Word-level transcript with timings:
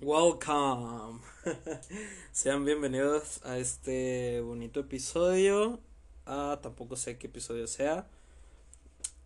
Welcome. 0.00 1.20
Sean 2.32 2.64
bienvenidos 2.64 3.44
a 3.44 3.58
este 3.58 4.40
bonito 4.40 4.80
episodio. 4.80 5.80
Ah, 6.24 6.60
tampoco 6.62 6.94
sé 6.94 7.18
qué 7.18 7.26
episodio 7.26 7.66
sea. 7.66 8.08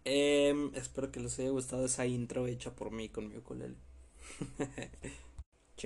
Em, 0.05 0.75
espero 0.75 1.13
que 1.13 1.21
les 1.21 1.39
haya 1.39 1.51
gustado 1.51 1.85
esa 1.85 2.07
intro 2.07 2.47
hecha 2.47 2.75
por 2.75 2.91
mí 2.91 3.09
con 3.09 3.29
mi 3.29 3.37
ukulele. 3.37 3.77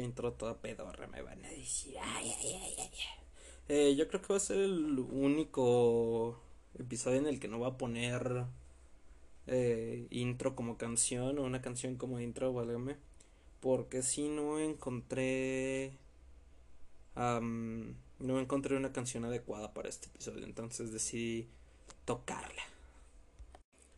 intro 0.02 0.32
toda 0.32 0.60
pedorra, 0.60 1.06
me 1.06 1.22
van 1.22 1.44
a 1.44 1.48
decir. 1.48 1.96
Eh, 3.68 3.94
yo 3.96 4.08
creo 4.08 4.20
que 4.20 4.32
va 4.32 4.36
a 4.36 4.40
ser 4.40 4.58
el 4.58 4.98
único 4.98 6.40
episodio 6.78 7.18
en 7.18 7.26
el 7.26 7.40
que 7.40 7.48
no 7.48 7.60
va 7.60 7.68
a 7.68 7.78
poner 7.78 8.44
eh, 9.46 10.06
intro 10.10 10.54
como 10.54 10.76
canción 10.76 11.38
o 11.38 11.44
una 11.44 11.62
canción 11.62 11.96
como 11.96 12.20
intro, 12.20 12.52
válgame. 12.52 12.96
Porque 13.60 14.02
si 14.02 14.28
no 14.28 14.58
encontré. 14.58 15.98
no 17.16 18.40
encontré 18.40 18.76
una 18.76 18.92
canción 18.92 19.24
adecuada 19.24 19.72
para 19.72 19.88
este 19.88 20.08
episodio. 20.08 20.44
Entonces 20.44 20.92
decidí 20.92 21.48
tocarla. 22.04 22.62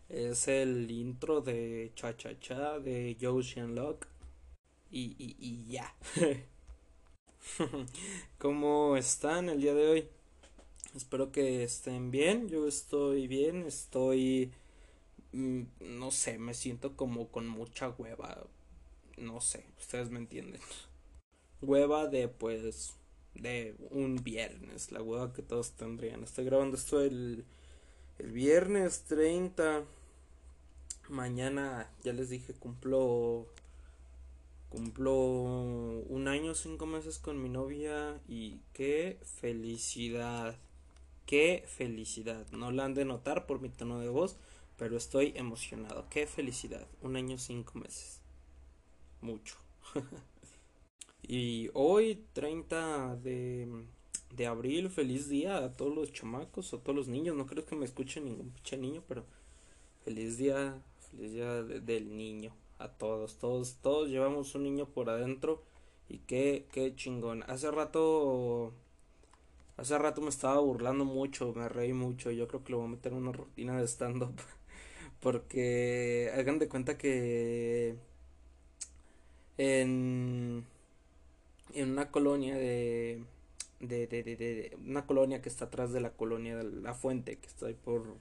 Es 0.09 0.47
el 0.47 0.89
intro 0.91 1.41
de 1.41 1.91
Cha 1.97 2.17
Cha 2.17 2.39
Cha 2.39 2.79
de 2.79 3.17
Joe 3.21 3.43
Shenlock. 3.43 4.07
Y, 4.91 5.17
y, 5.19 5.37
y 5.39 5.67
ya. 5.67 5.95
¿Cómo 8.39 8.97
están 8.97 9.49
el 9.49 9.61
día 9.61 9.75
de 9.75 9.89
hoy? 9.89 10.09
Espero 10.95 11.33
que 11.33 11.63
estén 11.65 12.11
bien. 12.11 12.49
Yo 12.49 12.67
estoy 12.67 13.27
bien. 13.27 13.65
Estoy. 13.65 14.53
Mm, 15.33 15.63
no 15.81 16.11
sé, 16.11 16.39
me 16.39 16.55
siento 16.55 16.97
como 16.97 17.29
con 17.29 17.49
mucha 17.49 17.91
hueva. 17.91 18.47
No 19.17 19.41
sé, 19.41 19.67
ustedes 19.79 20.11
me 20.11 20.19
entienden. 20.19 20.61
Hueva 21.63 22.07
de 22.07 22.29
pues. 22.29 22.95
de 23.35 23.77
un 23.91 24.17
viernes. 24.23 24.93
La 24.93 25.03
hueva 25.03 25.33
que 25.33 25.43
todos 25.43 25.73
tendrían. 25.73 26.23
Estoy 26.23 26.45
grabando 26.45 26.77
esto 26.77 27.01
el. 27.01 27.45
el 28.19 28.33
viernes 28.33 29.05
30 29.05 29.85
mañana, 31.09 31.91
ya 32.03 32.13
les 32.13 32.31
dije, 32.31 32.53
cumplo 32.55 33.47
cumplo 34.77 35.15
un 35.15 36.29
año, 36.29 36.55
cinco 36.55 36.85
meses 36.85 37.19
con 37.19 37.43
mi 37.43 37.49
novia 37.49 38.21
y 38.29 38.61
qué 38.75 39.19
felicidad, 39.41 40.55
qué 41.25 41.65
felicidad. 41.67 42.47
No 42.53 42.71
la 42.71 42.85
han 42.85 42.93
de 42.93 43.07
notar 43.07 43.47
por 43.47 43.63
mi 43.63 43.71
tono 43.71 44.01
de 44.01 44.11
voz, 44.11 44.37
pero 44.77 44.99
estoy 44.99 45.33
emocionado. 45.35 46.07
Qué 46.11 46.27
felicidad, 46.27 46.87
un 47.01 47.17
año, 47.17 47.39
cinco 47.39 47.79
meses. 47.79 48.21
Mucho. 49.23 49.57
y 51.23 51.71
hoy, 51.73 52.23
30 52.35 53.17
de, 53.17 53.87
de 54.35 54.47
abril, 54.47 54.91
feliz 54.91 55.31
día 55.31 55.57
a 55.57 55.73
todos 55.73 55.95
los 55.95 56.13
chamacos, 56.13 56.75
a 56.75 56.79
todos 56.79 56.95
los 56.95 57.09
niños. 57.09 57.35
No 57.35 57.47
creo 57.47 57.65
que 57.65 57.77
me 57.77 57.87
escuche 57.87 58.21
ningún 58.21 58.51
pinche 58.51 58.77
niño, 58.77 59.03
pero 59.09 59.25
feliz 60.05 60.37
día 60.37 60.83
Feliz 61.11 61.33
día 61.33 61.63
del 61.63 62.17
niño. 62.17 62.53
A 62.79 62.89
todos, 62.89 63.39
todos, 63.39 63.77
todos 63.83 64.09
llevamos 64.09 64.55
un 64.55 64.65
niño 64.65 64.87
por 64.87 65.11
adentro. 65.11 65.63
Y 66.09 66.19
qué, 66.19 66.67
qué 66.73 66.95
chingón. 66.95 67.45
Hace 67.49 67.71
rato. 67.71 68.73
Hace 69.77 69.99
rato 69.99 70.23
me 70.23 70.31
estaba 70.31 70.61
burlando 70.61 71.05
mucho, 71.05 71.53
me 71.55 71.69
reí 71.69 71.93
mucho. 71.93 72.31
Yo 72.31 72.49
creo 72.49 72.65
que 72.65 72.73
lo 72.73 72.79
voy 72.79 72.87
a 72.87 72.91
meter 72.91 73.13
en 73.13 73.19
una 73.19 73.33
rutina 73.33 73.79
de 73.79 73.87
stand-up. 73.87 74.35
Porque 75.21 76.31
hagan 76.35 76.59
de 76.59 76.69
cuenta 76.69 76.97
que 76.99 77.97
en, 79.59 80.67
en 81.75 81.91
una 81.91 82.11
colonia 82.11 82.57
de 82.57 83.23
de, 83.81 84.07
de, 84.07 84.23
de, 84.23 84.77
una 84.85 85.07
colonia 85.07 85.43
que 85.43 85.49
está 85.49 85.67
atrás 85.67 85.93
de 85.93 86.01
la 86.01 86.11
colonia 86.11 86.57
de 86.57 86.65
la 86.65 86.95
fuente 86.95 87.39
que 87.39 87.47
está 87.47 87.67
ahí 87.67 87.75
por 87.75 88.17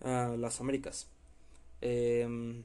uh, 0.00 0.36
las 0.36 0.60
Américas 0.60 1.08
eh, 1.80 2.62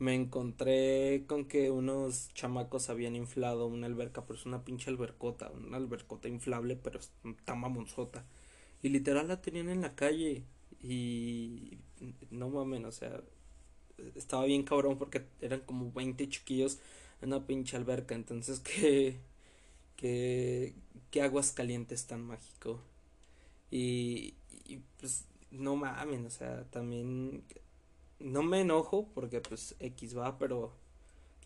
me 0.00 0.14
encontré 0.14 1.24
con 1.28 1.46
que 1.46 1.70
unos 1.70 2.32
chamacos 2.34 2.90
habían 2.90 3.16
inflado 3.16 3.66
una 3.66 3.86
alberca, 3.86 4.26
pero 4.26 4.38
es 4.38 4.46
una 4.46 4.64
pinche 4.64 4.90
albercota, 4.90 5.50
una 5.50 5.76
albercota 5.76 6.28
inflable, 6.28 6.76
pero 6.76 7.00
está 7.00 7.54
mamonzota. 7.54 8.24
Y 8.82 8.88
literal 8.90 9.28
la 9.28 9.42
tenían 9.42 9.68
en 9.68 9.82
la 9.82 9.94
calle. 9.94 10.44
Y 10.82 11.78
no 12.30 12.48
mames, 12.50 12.84
o 12.84 12.92
sea, 12.92 13.20
estaba 14.14 14.44
bien 14.46 14.62
cabrón 14.64 14.98
porque 14.98 15.24
eran 15.40 15.60
como 15.60 15.92
20 15.92 16.28
chiquillos 16.28 16.78
en 17.22 17.28
una 17.32 17.46
pinche 17.46 17.76
alberca. 17.76 18.14
Entonces, 18.14 18.60
¿qué, 18.64 19.18
qué, 19.96 20.74
qué 21.10 21.22
aguas 21.22 21.52
calientes 21.52 22.06
tan 22.06 22.22
mágico? 22.22 22.80
Y, 23.70 24.34
y 24.64 24.78
pues, 24.98 25.26
no 25.50 25.76
mames, 25.76 26.24
o 26.26 26.30
sea, 26.30 26.64
también 26.70 27.44
no 28.20 28.42
me 28.42 28.60
enojo 28.60 29.08
porque 29.14 29.40
pues 29.40 29.74
X 29.80 30.16
va, 30.16 30.38
pero 30.38 30.72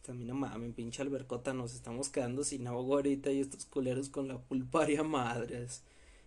también 0.05 0.29
no 0.29 0.35
mames, 0.35 0.75
pinche 0.75 1.03
albercota, 1.03 1.55
nos 1.55 1.75
estamos 1.75 2.09
quedando 2.11 2.45
sin 2.45 2.67
agua 2.67 2.97
ahorita 2.97 3.31
y 3.31 3.41
estos 3.41 3.65
culeros 3.65 4.11
con 4.11 4.29
la 4.29 4.39
pulparia 4.39 5.03
madres. 5.03 5.83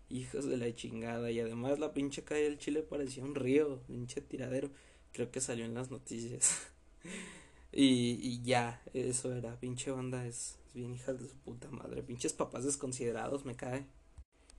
Hijos 0.09 0.45
de 0.45 0.57
la 0.57 0.73
chingada. 0.73 1.29
Y 1.31 1.39
además 1.39 1.79
la 1.79 1.93
pinche 1.93 2.23
calle 2.23 2.43
del 2.43 2.57
Chile 2.57 2.81
parecía 2.81 3.23
un 3.23 3.35
río, 3.35 3.81
pinche 3.87 4.21
tiradero. 4.21 4.69
Creo 5.11 5.31
que 5.31 5.41
salió 5.41 5.65
en 5.65 5.73
las 5.73 5.91
noticias. 5.91 6.69
y, 7.71 8.17
y 8.21 8.41
ya, 8.41 8.81
eso 8.93 9.33
era. 9.33 9.59
Pinche 9.59 9.91
banda 9.91 10.25
es, 10.25 10.57
es 10.67 10.73
bien 10.73 10.93
hijas 10.93 11.19
de 11.19 11.27
su 11.27 11.35
puta 11.35 11.69
madre. 11.69 12.03
Pinches 12.03 12.33
papás 12.33 12.63
desconsiderados, 12.63 13.45
me 13.45 13.55
cae. 13.55 13.85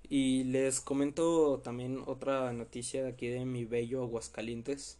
Y 0.08 0.44
les 0.44 0.80
comento 0.80 1.60
también 1.64 2.02
otra 2.06 2.52
noticia 2.52 3.02
de 3.02 3.08
aquí 3.08 3.28
de 3.28 3.44
mi 3.44 3.64
bello 3.64 4.02
Aguascalientes 4.02 4.98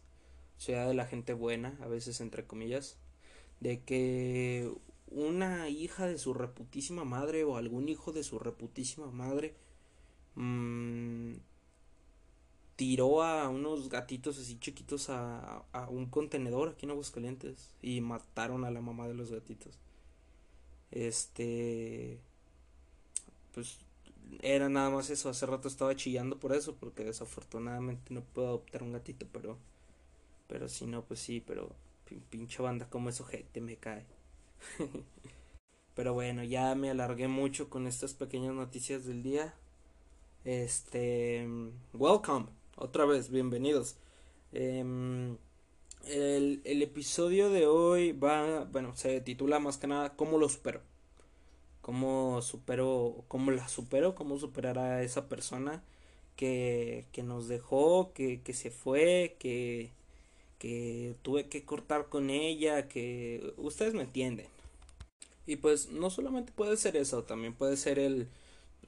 sea 0.59 0.87
de 0.87 0.93
la 0.93 1.07
gente 1.07 1.33
buena, 1.33 1.77
a 1.81 1.87
veces 1.87 2.21
entre 2.21 2.45
comillas, 2.45 2.97
de 3.61 3.81
que 3.83 4.71
una 5.07 5.69
hija 5.69 6.05
de 6.07 6.19
su 6.19 6.33
reputísima 6.35 7.05
madre 7.05 7.43
o 7.45 7.57
algún 7.57 7.89
hijo 7.89 8.11
de 8.13 8.23
su 8.23 8.39
reputísima 8.39 9.07
madre 9.11 9.55
mmm, 10.35 11.33
tiró 12.75 13.23
a 13.23 13.49
unos 13.49 13.89
gatitos 13.89 14.37
así 14.39 14.59
chiquitos 14.59 15.09
a, 15.09 15.65
a 15.73 15.89
un 15.89 16.05
contenedor 16.07 16.69
aquí 16.69 16.85
en 16.85 16.91
Aguascalientes 16.91 17.71
y 17.81 18.01
mataron 18.01 18.63
a 18.65 18.71
la 18.71 18.81
mamá 18.81 19.07
de 19.07 19.15
los 19.15 19.31
gatitos. 19.31 19.77
Este, 20.91 22.19
pues 23.53 23.79
era 24.41 24.69
nada 24.69 24.89
más 24.89 25.09
eso. 25.09 25.29
Hace 25.29 25.45
rato 25.45 25.67
estaba 25.67 25.95
chillando 25.95 26.39
por 26.39 26.53
eso, 26.53 26.75
porque 26.75 27.03
desafortunadamente 27.03 28.13
no 28.13 28.21
puedo 28.21 28.47
adoptar 28.49 28.83
un 28.83 28.93
gatito, 28.93 29.27
pero 29.31 29.57
pero 30.49 30.67
si 30.67 30.87
no, 30.87 31.05
pues 31.05 31.19
sí, 31.19 31.41
pero 31.45 31.75
pinche 32.29 32.61
banda 32.61 32.89
como 32.89 33.09
es 33.09 33.21
ojete 33.21 33.61
me 33.61 33.77
cae. 33.77 34.03
pero 35.93 36.13
bueno, 36.13 36.43
ya 36.43 36.73
me 36.73 36.89
alargué 36.89 37.27
mucho 37.27 37.69
con 37.69 37.85
estas 37.85 38.15
pequeñas 38.15 38.55
noticias 38.55 39.05
del 39.05 39.21
día. 39.21 39.53
Este, 40.43 41.47
welcome, 41.93 42.47
otra 42.75 43.05
vez, 43.05 43.29
bienvenidos. 43.29 43.95
Em, 44.51 45.37
el, 46.05 46.61
el 46.63 46.81
episodio 46.81 47.51
de 47.51 47.67
hoy 47.67 48.13
va, 48.13 48.63
bueno, 48.65 48.95
se 48.95 49.21
titula 49.21 49.59
más 49.59 49.77
que 49.77 49.85
nada 49.85 50.15
¿Cómo 50.15 50.39
lo 50.39 50.49
supero? 50.49 50.81
¿Cómo 51.81 52.41
supero, 52.41 53.23
cómo 53.27 53.51
la 53.51 53.67
supero? 53.67 54.15
¿Cómo 54.15 54.39
superar 54.39 54.79
a 54.79 55.03
esa 55.03 55.29
persona 55.29 55.83
que, 56.35 57.05
que 57.11 57.21
nos 57.21 57.47
dejó, 57.47 58.13
que, 58.13 58.41
que 58.41 58.53
se 58.53 58.71
fue, 58.71 59.37
que, 59.39 59.91
que 60.59 61.15
tuve 61.23 61.47
que 61.47 61.63
cortar 61.65 62.09
con 62.09 62.29
ella, 62.29 62.87
que 62.87 63.53
ustedes 63.57 63.93
me 63.95 64.03
entienden. 64.03 64.47
Y 65.47 65.55
pues 65.55 65.89
no 65.89 66.11
solamente 66.11 66.51
puede 66.51 66.77
ser 66.77 66.95
eso, 66.97 67.23
también 67.23 67.55
puede 67.55 67.77
ser 67.77 67.97
el, 67.97 68.27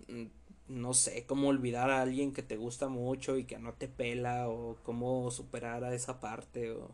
mm, 0.08 0.26
no 0.68 0.94
sé, 0.94 1.26
cómo 1.26 1.48
olvidar 1.50 1.90
a 1.90 2.02
alguien 2.02 2.34
que 2.34 2.44
te 2.44 2.58
gusta 2.58 2.88
mucho 2.90 3.38
y 3.38 3.46
que 3.46 3.58
no 3.58 3.74
te 3.74 3.88
pela, 3.88 4.50
o 4.50 4.78
cómo 4.84 5.32
superar 5.32 5.84
a 5.84 5.96
esa 5.96 6.20
parte, 6.20 6.72
o 6.72 6.92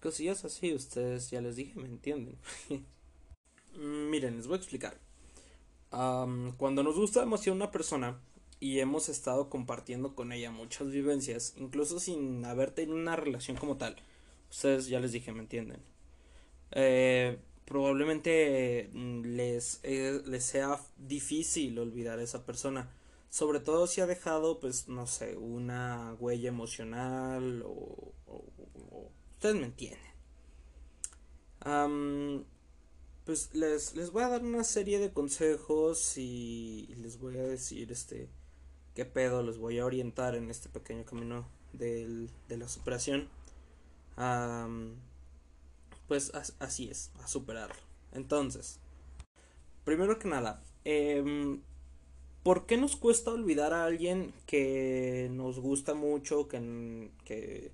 cosillas 0.00 0.44
así, 0.44 0.72
ustedes 0.74 1.30
ya 1.30 1.40
les 1.40 1.56
dije, 1.56 1.78
me 1.78 1.88
entienden. 1.88 2.36
Miren, 3.76 4.36
les 4.36 4.46
voy 4.46 4.54
a 4.56 4.58
explicar. 4.58 4.98
cuando 5.90 6.82
nos 6.82 6.96
gusta 6.96 7.20
demasiado 7.20 7.56
una 7.56 7.70
persona, 7.70 8.20
y 8.60 8.80
hemos 8.80 9.08
estado 9.08 9.48
compartiendo 9.50 10.14
con 10.14 10.32
ella 10.32 10.50
muchas 10.50 10.90
vivencias, 10.90 11.54
incluso 11.56 12.00
sin 12.00 12.44
haber 12.44 12.72
tenido 12.72 12.96
una 12.96 13.16
relación 13.16 13.56
como 13.56 13.76
tal. 13.76 13.96
Ustedes 14.50 14.88
ya 14.88 15.00
les 15.00 15.12
dije, 15.12 15.32
¿me 15.32 15.40
entienden? 15.40 15.82
Eh, 16.72 17.38
probablemente 17.64 18.90
mm, 18.92 19.22
les, 19.36 19.80
eh, 19.82 20.22
les 20.26 20.44
sea 20.44 20.80
difícil 20.96 21.78
olvidar 21.78 22.18
a 22.18 22.22
esa 22.22 22.44
persona. 22.46 22.90
Sobre 23.30 23.60
todo 23.60 23.86
si 23.86 24.00
ha 24.00 24.06
dejado, 24.06 24.58
pues, 24.58 24.88
no 24.88 25.06
sé, 25.06 25.36
una 25.36 26.14
huella 26.18 26.48
emocional 26.48 27.62
o... 27.66 28.14
ustedes 29.34 29.56
me 29.56 29.66
entienden. 29.66 30.00
pues 33.24 33.54
les, 33.54 33.94
les 33.94 34.10
voy 34.10 34.22
a 34.22 34.28
dar 34.28 34.42
una 34.42 34.64
serie 34.64 34.98
de 34.98 35.12
consejos 35.12 36.16
y, 36.16 36.94
les 36.96 37.18
voy 37.18 37.36
a 37.36 37.42
decir, 37.42 37.92
este, 37.92 38.30
qué 38.98 39.04
pedo, 39.04 39.44
les 39.44 39.58
voy 39.58 39.78
a 39.78 39.86
orientar 39.86 40.34
en 40.34 40.50
este 40.50 40.68
pequeño 40.68 41.04
camino 41.04 41.46
de 41.72 42.28
la 42.48 42.66
superación 42.66 43.28
pues 46.08 46.32
así 46.58 46.90
es, 46.90 47.12
a 47.22 47.28
superarlo. 47.28 47.80
Entonces, 48.10 48.80
primero 49.84 50.18
que 50.18 50.26
nada, 50.26 50.64
eh, 50.84 51.60
¿por 52.42 52.66
qué 52.66 52.76
nos 52.76 52.96
cuesta 52.96 53.30
olvidar 53.30 53.72
a 53.72 53.84
alguien 53.84 54.32
que 54.46 55.28
nos 55.30 55.60
gusta 55.60 55.94
mucho, 55.94 56.48
que, 56.48 57.12
que, 57.24 57.70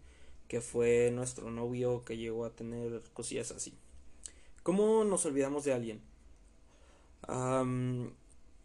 que 0.46 0.60
fue 0.60 1.10
nuestro 1.10 1.50
novio, 1.50 2.04
que 2.04 2.18
llegó 2.18 2.44
a 2.44 2.50
tener 2.50 3.02
cosillas 3.14 3.50
así? 3.50 3.72
¿Cómo 4.62 5.04
nos 5.04 5.24
olvidamos 5.24 5.64
de 5.64 5.72
alguien? 5.72 6.02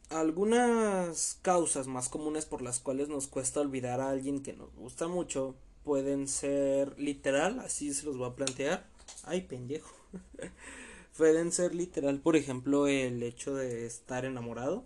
Algunas 0.10 1.40
causas 1.42 1.88
más 1.88 2.10
comunes 2.10 2.46
por 2.46 2.62
las 2.62 2.80
cuales 2.80 3.10
nos 3.10 3.28
cuesta 3.28 3.62
olvidar 3.62 4.02
a 4.02 4.10
alguien 4.10 4.42
que 4.42 4.54
nos 4.54 4.76
gusta 4.76 5.08
mucho 5.08 5.56
pueden 5.84 6.28
ser 6.28 7.00
literal, 7.00 7.60
así 7.60 7.94
se 7.94 8.06
los 8.06 8.18
voy 8.18 8.30
a 8.30 8.36
plantear, 8.36 8.86
Ay, 9.24 9.42
pendejo. 9.42 9.94
Pueden 11.18 11.52
ser 11.52 11.76
literal, 11.76 12.20
por 12.20 12.36
ejemplo, 12.36 12.88
el 12.88 13.22
hecho 13.24 13.54
de 13.56 13.86
estar 13.86 14.26
enamorado, 14.26 14.86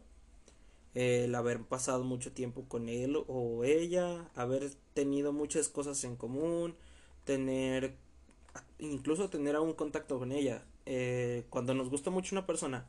el 0.95 1.33
haber 1.35 1.61
pasado 1.61 2.03
mucho 2.03 2.31
tiempo 2.31 2.65
con 2.67 2.89
él 2.89 3.17
o 3.27 3.63
ella, 3.63 4.29
haber 4.35 4.71
tenido 4.93 5.31
muchas 5.31 5.69
cosas 5.69 6.03
en 6.03 6.15
común, 6.15 6.75
tener, 7.23 7.95
incluso 8.79 9.29
tener 9.29 9.55
algún 9.55 9.73
contacto 9.73 10.17
con 10.17 10.31
ella. 10.31 10.65
Eh, 10.85 11.45
cuando 11.49 11.73
nos 11.73 11.89
gusta 11.89 12.09
mucho 12.09 12.35
una 12.35 12.47
persona, 12.47 12.87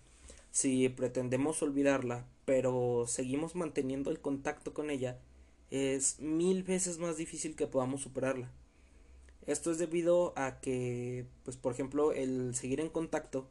si 0.54 0.88
pretendemos 0.88 1.60
olvidarla, 1.64 2.28
pero 2.44 3.06
seguimos 3.08 3.56
manteniendo 3.56 4.12
el 4.12 4.20
contacto 4.20 4.72
con 4.72 4.88
ella, 4.88 5.18
es 5.72 6.20
mil 6.20 6.62
veces 6.62 6.98
más 6.98 7.16
difícil 7.16 7.56
que 7.56 7.66
podamos 7.66 8.02
superarla. 8.02 8.52
Esto 9.48 9.72
es 9.72 9.78
debido 9.78 10.32
a 10.36 10.60
que, 10.60 11.26
pues 11.44 11.56
por 11.56 11.72
ejemplo, 11.72 12.12
el 12.12 12.54
seguir 12.54 12.78
en 12.78 12.88
contacto 12.88 13.48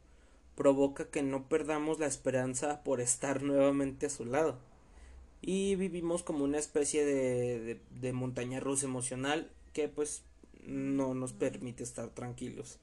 provoca 0.56 1.10
que 1.10 1.22
no 1.22 1.46
perdamos 1.46 1.98
la 1.98 2.06
esperanza 2.06 2.82
por 2.84 3.02
estar 3.02 3.42
nuevamente 3.42 4.06
a 4.06 4.10
su 4.10 4.24
lado. 4.24 4.58
Y 5.42 5.74
vivimos 5.74 6.22
como 6.22 6.42
una 6.42 6.58
especie 6.58 7.04
de, 7.04 7.80
de, 8.00 8.12
montaña 8.14 8.60
rusa 8.60 8.86
emocional 8.86 9.50
que 9.74 9.88
pues 9.88 10.22
no 10.66 11.12
nos 11.12 11.34
permite 11.34 11.82
estar 11.82 12.08
tranquilos. 12.14 12.78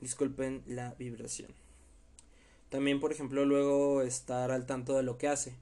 Disculpen 0.00 0.62
la 0.68 0.94
vibración. 0.94 1.63
También, 2.74 2.98
por 2.98 3.12
ejemplo, 3.12 3.44
luego 3.44 4.02
estar 4.02 4.50
al 4.50 4.66
tanto 4.66 4.96
de 4.96 5.04
lo 5.04 5.16
que 5.16 5.28
hace 5.28 5.54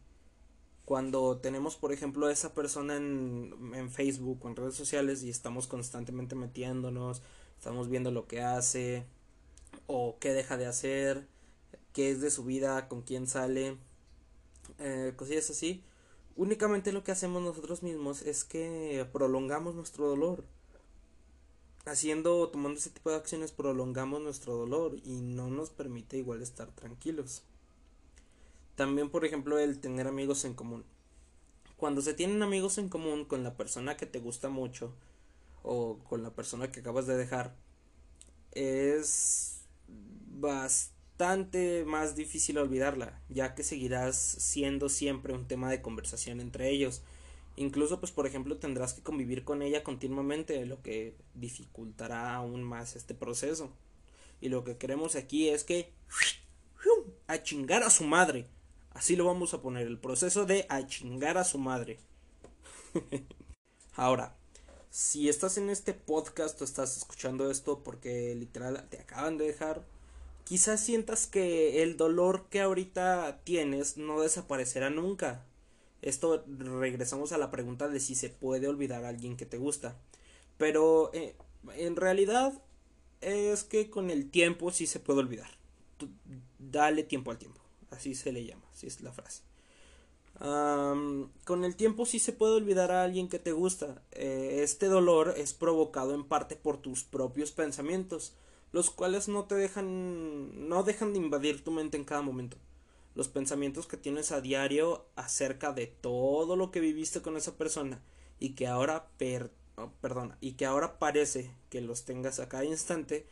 cuando 0.87 1.37
tenemos, 1.37 1.77
por 1.77 1.93
ejemplo, 1.93 2.27
a 2.27 2.33
esa 2.33 2.55
persona 2.55 2.97
en, 2.97 3.55
en 3.75 3.91
Facebook 3.91 4.43
o 4.43 4.49
en 4.49 4.57
redes 4.57 4.77
sociales 4.77 5.23
y 5.23 5.29
estamos 5.29 5.67
constantemente 5.67 6.35
metiéndonos, 6.35 7.21
estamos 7.59 7.91
viendo 7.91 8.13
lo 8.13 8.27
que 8.27 8.41
hace 8.41 9.05
o 9.87 10.17
qué 10.21 10.33
deja 10.33 10.57
de 10.57 10.65
hacer, 10.65 11.27
qué 11.93 12.11
es 12.11 12.23
de 12.23 12.31
su 12.31 12.45
vida, 12.45 12.89
con 12.89 13.03
quién 13.03 13.27
sale, 13.27 13.77
eh, 14.79 15.13
cosillas 15.15 15.51
así, 15.51 15.85
únicamente 16.35 16.93
lo 16.93 17.05
que 17.05 17.13
hacemos 17.13 17.43
nosotros 17.43 17.83
mismos 17.83 18.23
es 18.23 18.43
que 18.43 19.07
prolongamos 19.13 19.75
nuestro 19.75 20.09
dolor. 20.09 20.47
Haciendo, 21.85 22.49
tomando 22.49 22.79
ese 22.79 22.91
tipo 22.91 23.11
de 23.11 23.17
acciones, 23.17 23.51
prolongamos 23.51 24.21
nuestro 24.21 24.55
dolor 24.57 24.97
y 25.05 25.21
no 25.21 25.51
nos 25.51 25.71
permite 25.71 26.17
igual 26.17 26.41
estar 26.43 26.71
tranquilos. 26.71 27.43
También, 28.77 29.11
por 29.11 29.25
ejemplo, 29.25 29.59
el 29.59 29.81
tener 29.81 30.07
amigos 30.07 30.45
en 30.45 30.55
común. 30.55 30.85
Cuando 31.77 32.01
se 32.01 32.15
tienen 32.15 32.43
amigos 32.43 32.79
en 32.79 32.89
común 32.89 33.25
con 33.25 33.43
la 33.43 33.57
persona 33.57 33.97
que 33.97 34.07
te 34.07 34.21
gusta 34.21 34.49
mucho 34.49 34.95
o 35.65 35.99
con 36.09 36.23
la 36.23 36.31
persona 36.31 36.71
que 36.71 36.81
acabas 36.81 37.07
de 37.07 37.17
dejar, 37.17 37.57
es 38.53 39.63
bastante 39.89 41.85
más 41.85 42.15
difícil 42.15 42.59
olvidarla, 42.59 43.21
ya 43.29 43.55
que 43.55 43.65
seguirás 43.65 44.17
siendo 44.17 44.89
siempre 44.89 45.33
un 45.33 45.47
tema 45.47 45.71
de 45.71 45.83
conversación 45.83 46.41
entre 46.41 46.71
ellos. 46.71 47.03
Incluso, 47.57 48.01
pues, 48.01 48.13
por 48.13 48.27
ejemplo, 48.27 48.57
tendrás 48.57 48.95
que 48.95 49.03
convivir 49.03 49.45
con 49.45 49.63
ella 49.63 49.85
continuamente, 49.85 50.65
lo 50.67 50.83
que 50.83 51.15
dificultará 51.35 52.35
aún 52.35 52.63
más 52.63 52.97
este 52.97 53.15
proceso. 53.15 53.71
Y 54.41 54.49
lo 54.49 54.65
que 54.65 54.77
queremos 54.77 55.17
aquí 55.17 55.49
es 55.49 55.65
que 55.65 55.93
a 57.27 57.43
chingar 57.43 57.83
a 57.83 57.91
su 57.91 58.05
madre. 58.05 58.47
Así 58.91 59.17
lo 59.17 59.25
vamos 59.25 59.55
a 59.55 59.63
poner, 59.63 59.87
el 59.87 59.99
proceso 59.99 60.45
de 60.45 60.67
a 60.69 60.87
chingar 60.87 61.39
a 61.39 61.45
su 61.45 61.59
madre. 61.59 61.99
Ahora, 63.95 64.37
si 64.91 65.29
estás 65.29 65.57
en 65.57 65.71
este 65.71 65.95
podcast 65.95 66.61
o 66.61 66.65
estás 66.65 66.97
escuchando 66.99 67.51
esto 67.51 67.83
porque 67.83 68.35
literal 68.35 68.87
te 68.91 69.01
acaban 69.01 69.39
de 69.39 69.47
dejar, 69.47 69.83
quizás 70.45 70.81
sientas 70.81 71.27
que 71.27 71.83
el 71.83 71.97
dolor 71.97 72.49
que 72.51 72.61
ahorita 72.61 73.41
tienes 73.45 73.97
no 73.97 74.21
desaparecerá 74.21 74.91
nunca. 74.91 75.47
Esto 76.03 76.45
regresamos 76.47 77.33
a 77.33 77.39
la 77.39 77.51
pregunta 77.51 77.89
de 77.89 78.01
si 78.01 78.15
se 78.15 78.29
puede 78.29 78.69
olvidar 78.69 79.05
a 79.05 79.09
alguien 79.09 79.37
que 79.37 79.47
te 79.47 79.59
gusta. 79.59 79.97
Pero 80.59 81.11
eh, 81.15 81.35
en 81.77 81.97
realidad 81.97 82.53
es 83.21 83.65
que 83.65 83.89
con 83.89 84.11
el 84.11 84.31
tiempo 84.31 84.71
sí 84.71 84.87
se 84.87 85.01
puede 85.01 85.21
olvidar. 85.21 85.51
dale 86.59 87.05
tiempo 87.05 87.31
al 87.31 87.39
tiempo 87.39 87.63
así 87.93 88.15
se 88.15 88.33
le 88.33 88.45
llama, 88.45 88.65
así 88.73 88.87
es 88.87 89.01
la 89.01 89.13
frase. 89.13 89.43
con 90.39 91.65
el 91.65 91.77
tiempo 91.77 92.05
sí 92.05 92.19
se 92.19 92.33
puede 92.33 92.55
olvidar 92.55 92.91
a 92.91 93.05
alguien 93.05 93.29
que 93.29 93.39
te 93.39 93.53
gusta. 93.53 94.03
Eh, 94.13 94.61
este 94.63 94.87
dolor 94.87 95.35
es 95.37 95.53
provocado 95.53 96.15
en 96.15 96.25
parte 96.25 96.57
por 96.57 96.79
tus 96.79 97.05
propios 97.05 97.53
pensamientos, 97.53 98.35
los 98.73 98.91
cuales 98.91 99.29
no 99.29 99.45
te 99.45 99.55
dejan, 99.55 100.69
no 100.69 100.83
dejan 100.83 101.13
de 101.13 101.19
invadir 101.21 101.63
tu 101.63 101.71
mente 101.71 101.97
en 101.97 102.05
cada 102.05 102.23
momento. 102.23 102.57
Los 103.15 103.29
pensamientos 103.29 103.87
que 103.87 103.97
tienes 103.97 104.33
a 104.33 104.41
diario 104.41 105.07
acerca 105.17 105.73
de 105.73 105.87
todo 105.87 106.57
lo 106.57 106.71
que 106.71 106.81
viviste 106.81 107.21
con 107.21 107.37
esa 107.37 107.57
persona 107.57 108.03
y 108.39 108.55
que 108.55 108.67
ahora 108.67 109.09
oh, 109.77 109.91
perdona, 110.01 110.39
y 110.41 110.53
que 110.53 110.67
ahora 110.67 110.99
parece 110.99 111.51
que 111.71 111.81
los 111.81 112.05
tengas 112.05 112.41
a 112.41 112.49
cada 112.49 112.65
instante, 112.65 113.27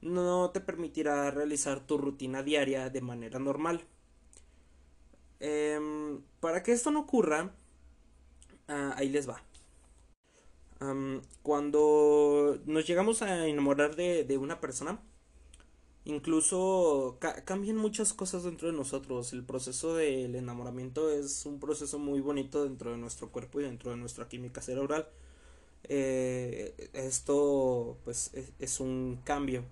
no 0.00 0.50
te 0.50 0.60
permitirá 0.60 1.30
realizar 1.30 1.80
tu 1.86 1.98
rutina 1.98 2.42
diaria 2.42 2.90
de 2.90 3.00
manera 3.00 3.38
normal. 3.38 3.84
Em, 5.40 6.22
para 6.40 6.62
que 6.62 6.72
esto 6.72 6.90
no 6.90 7.00
ocurra, 7.00 7.54
ah, 8.68 8.94
ahí 8.96 9.08
les 9.08 9.28
va. 9.28 9.42
cuando 11.42 12.60
nos 12.66 12.86
llegamos 12.86 13.22
a 13.22 13.46
enamorar 13.46 13.96
de, 13.96 14.38
una 14.38 14.60
persona, 14.60 15.00
incluso 16.04 17.18
cambian 17.44 17.76
muchas 17.76 18.12
cosas 18.12 18.44
dentro 18.44 18.70
de 18.70 18.76
nosotros. 18.76 19.32
El 19.32 19.44
proceso 19.44 19.94
del 19.94 20.34
enamoramiento 20.34 21.10
es 21.10 21.46
un 21.46 21.60
proceso 21.60 21.98
muy 21.98 22.20
bonito 22.20 22.64
dentro 22.64 22.90
de 22.92 22.98
nuestro 22.98 23.30
cuerpo 23.30 23.60
y 23.60 23.64
dentro 23.64 23.90
de 23.90 23.96
nuestra 23.96 24.28
química 24.28 24.60
cerebral. 24.60 25.08
Eh, 25.84 26.90
esto 26.94 27.98
pues 28.04 28.32
es 28.58 28.80
un 28.80 29.20
cambio 29.24 29.64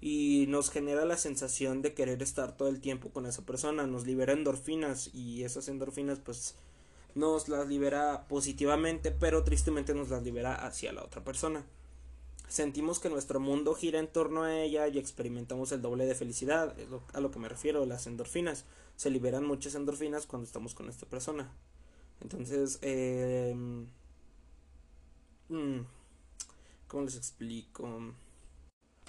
y 0.00 0.46
nos 0.48 0.70
genera 0.70 1.04
la 1.04 1.16
sensación 1.16 1.80
de 1.80 1.94
querer 1.94 2.22
estar 2.22 2.56
todo 2.56 2.68
el 2.68 2.80
tiempo 2.80 3.10
con 3.10 3.24
esa 3.24 3.46
persona, 3.46 3.86
nos 3.86 4.04
libera 4.04 4.32
endorfinas 4.32 5.14
y 5.14 5.44
esas 5.44 5.68
endorfinas 5.68 6.18
pues 6.18 6.56
nos 7.14 7.48
las 7.48 7.68
libera 7.68 8.26
positivamente, 8.26 9.12
pero 9.12 9.44
tristemente 9.44 9.94
nos 9.94 10.10
las 10.10 10.24
libera 10.24 10.54
hacia 10.54 10.92
la 10.92 11.04
otra 11.04 11.22
persona. 11.22 11.64
Sentimos 12.52 12.98
que 12.98 13.08
nuestro 13.08 13.40
mundo 13.40 13.74
gira 13.74 13.98
en 13.98 14.12
torno 14.12 14.42
a 14.42 14.54
ella 14.54 14.86
y 14.86 14.98
experimentamos 14.98 15.72
el 15.72 15.80
doble 15.80 16.04
de 16.04 16.14
felicidad, 16.14 16.76
a 17.14 17.20
lo 17.20 17.30
que 17.30 17.38
me 17.38 17.48
refiero, 17.48 17.86
las 17.86 18.06
endorfinas. 18.06 18.66
Se 18.94 19.08
liberan 19.08 19.46
muchas 19.46 19.74
endorfinas 19.74 20.26
cuando 20.26 20.44
estamos 20.44 20.74
con 20.74 20.90
esta 20.90 21.06
persona. 21.06 21.50
Entonces, 22.20 22.78
eh, 22.82 23.56
¿cómo 25.48 27.04
les 27.04 27.16
explico? 27.16 28.12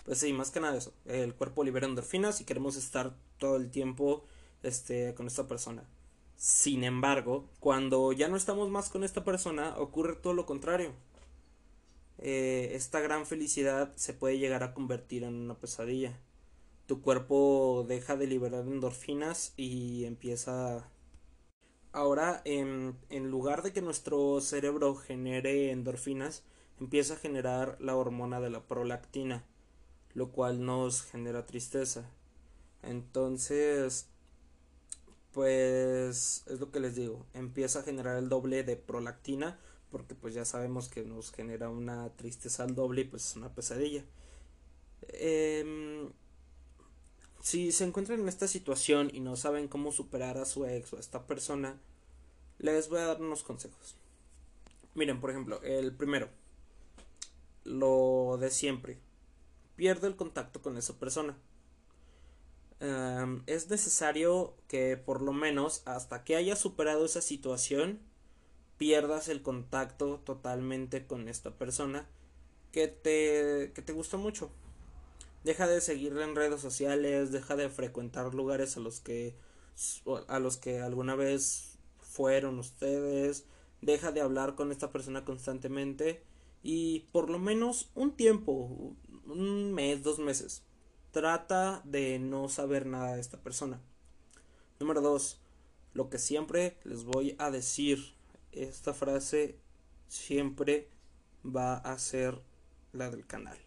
Pues 0.05 0.19
sí, 0.19 0.31
más 0.31 0.49
que 0.49 0.61
nada 0.61 0.77
eso. 0.77 0.93
El 1.03 1.35
cuerpo 1.35 1.65
libera 1.65 1.85
endorfinas 1.85 2.39
y 2.39 2.45
queremos 2.45 2.77
estar 2.77 3.13
todo 3.39 3.57
el 3.57 3.69
tiempo 3.71 4.23
este, 4.61 5.15
con 5.15 5.27
esta 5.27 5.49
persona. 5.49 5.83
Sin 6.37 6.85
embargo, 6.85 7.49
cuando 7.59 8.13
ya 8.13 8.29
no 8.29 8.37
estamos 8.37 8.69
más 8.69 8.89
con 8.89 9.03
esta 9.03 9.25
persona, 9.25 9.75
ocurre 9.77 10.15
todo 10.15 10.33
lo 10.33 10.45
contrario. 10.45 10.93
Eh, 12.25 12.73
esta 12.75 13.01
gran 13.01 13.25
felicidad 13.25 13.93
se 13.97 14.13
puede 14.13 14.37
llegar 14.39 14.63
a 14.63 14.73
convertir 14.73 15.25
en 15.25 15.35
una 15.35 15.59
pesadilla. 15.59 16.17
tu 16.85 17.01
cuerpo 17.01 17.85
deja 17.87 18.15
de 18.15 18.27
liberar 18.27 18.61
endorfinas 18.65 19.53
y 19.57 20.05
empieza 20.05 20.89
ahora 21.91 22.41
en, 22.45 22.97
en, 23.09 23.29
lugar 23.29 23.61
de 23.61 23.73
que 23.73 23.81
nuestro 23.81 24.39
cerebro 24.39 24.95
genere 24.95 25.71
endorfinas 25.71 26.43
empieza 26.79 27.15
a 27.15 27.17
generar 27.17 27.77
la 27.81 27.95
hormona 27.97 28.39
de 28.39 28.49
la 28.49 28.61
prolactina 28.67 29.43
lo 30.13 30.31
cual 30.31 30.65
nos 30.65 31.03
genera 31.03 31.45
tristeza 31.45 32.09
entonces 32.83 34.07
pues 35.33 36.45
es 36.47 36.59
lo 36.59 36.71
que 36.71 36.79
les 36.79 36.95
digo 36.95 37.25
empieza 37.33 37.79
a 37.79 37.83
generar 37.83 38.17
el 38.17 38.29
doble 38.29 38.63
de 38.63 38.77
prolactina 38.77 39.59
porque 39.93 40.13
pues 40.13 40.33
ya 40.33 40.43
sabemos 40.43 40.89
que 40.89 41.03
nos 41.05 41.31
genera 41.31 41.69
una 41.69 42.09
tristeza 42.17 42.63
al 42.63 42.75
doble 42.75 43.01
y 43.01 43.05
pues 43.05 43.29
es 43.29 43.35
una 43.37 43.55
pesadilla 43.55 44.03
eh, 45.09 46.09
si 47.43 47.73
se 47.73 47.83
encuentran 47.83 48.21
en 48.21 48.29
esta 48.29 48.47
situación 48.47 49.11
y 49.13 49.19
no 49.19 49.35
saben 49.35 49.67
cómo 49.67 49.91
superar 49.91 50.37
a 50.37 50.45
su 50.45 50.65
ex 50.65 50.93
o 50.93 50.97
a 50.97 51.01
esta 51.01 51.27
persona, 51.27 51.77
les 52.57 52.87
voy 52.87 52.99
a 52.99 53.07
dar 53.07 53.21
unos 53.21 53.43
consejos. 53.43 53.97
Miren, 54.95 55.19
por 55.19 55.29
ejemplo, 55.29 55.61
el 55.61 55.93
primero, 55.93 56.29
lo 57.65 58.37
de 58.39 58.49
siempre, 58.49 58.97
pierde 59.75 60.07
el 60.07 60.15
contacto 60.15 60.61
con 60.61 60.77
esa 60.77 60.97
persona. 60.97 61.37
Um, 62.79 63.43
es 63.45 63.69
necesario 63.69 64.55
que 64.69 64.95
por 64.95 65.21
lo 65.21 65.33
menos 65.33 65.81
hasta 65.85 66.23
que 66.23 66.37
hayas 66.37 66.59
superado 66.59 67.05
esa 67.05 67.21
situación, 67.21 67.99
pierdas 68.77 69.29
el 69.29 69.41
contacto 69.41 70.19
totalmente 70.23 71.05
con 71.05 71.29
esta 71.29 71.51
persona 71.51 72.07
que 72.71 72.87
te, 72.87 73.71
que 73.73 73.81
te 73.81 73.93
gustó 73.93 74.17
mucho 74.17 74.51
deja 75.43 75.67
de 75.67 75.81
seguirle 75.81 76.23
en 76.23 76.35
redes 76.35 76.61
sociales, 76.61 77.31
deja 77.31 77.55
de 77.55 77.69
frecuentar 77.69 78.33
lugares 78.33 78.77
a 78.77 78.79
los 78.79 78.99
que 78.99 79.35
a 80.27 80.39
los 80.39 80.57
que 80.57 80.81
alguna 80.81 81.15
vez 81.15 81.79
fueron 81.99 82.59
ustedes, 82.59 83.45
deja 83.81 84.11
de 84.11 84.21
hablar 84.21 84.55
con 84.55 84.71
esta 84.71 84.91
persona 84.91 85.25
constantemente 85.25 86.23
y 86.61 87.01
por 87.11 87.29
lo 87.29 87.39
menos 87.39 87.89
un 87.95 88.15
tiempo, 88.15 88.95
un 89.25 89.73
mes, 89.73 90.03
dos 90.03 90.19
meses, 90.19 90.63
trata 91.11 91.81
de 91.85 92.19
no 92.19 92.49
saber 92.49 92.85
nada 92.85 93.15
de 93.15 93.21
esta 93.21 93.41
persona. 93.41 93.81
Número 94.79 95.01
dos, 95.01 95.39
lo 95.93 96.09
que 96.09 96.19
siempre 96.19 96.77
les 96.83 97.03
voy 97.03 97.35
a 97.39 97.49
decir, 97.49 98.13
esta 98.53 98.93
frase 98.93 99.57
siempre 100.07 100.89
va 101.45 101.75
a 101.75 101.97
ser 101.97 102.41
la 102.91 103.09
del 103.09 103.25
canal. 103.25 103.57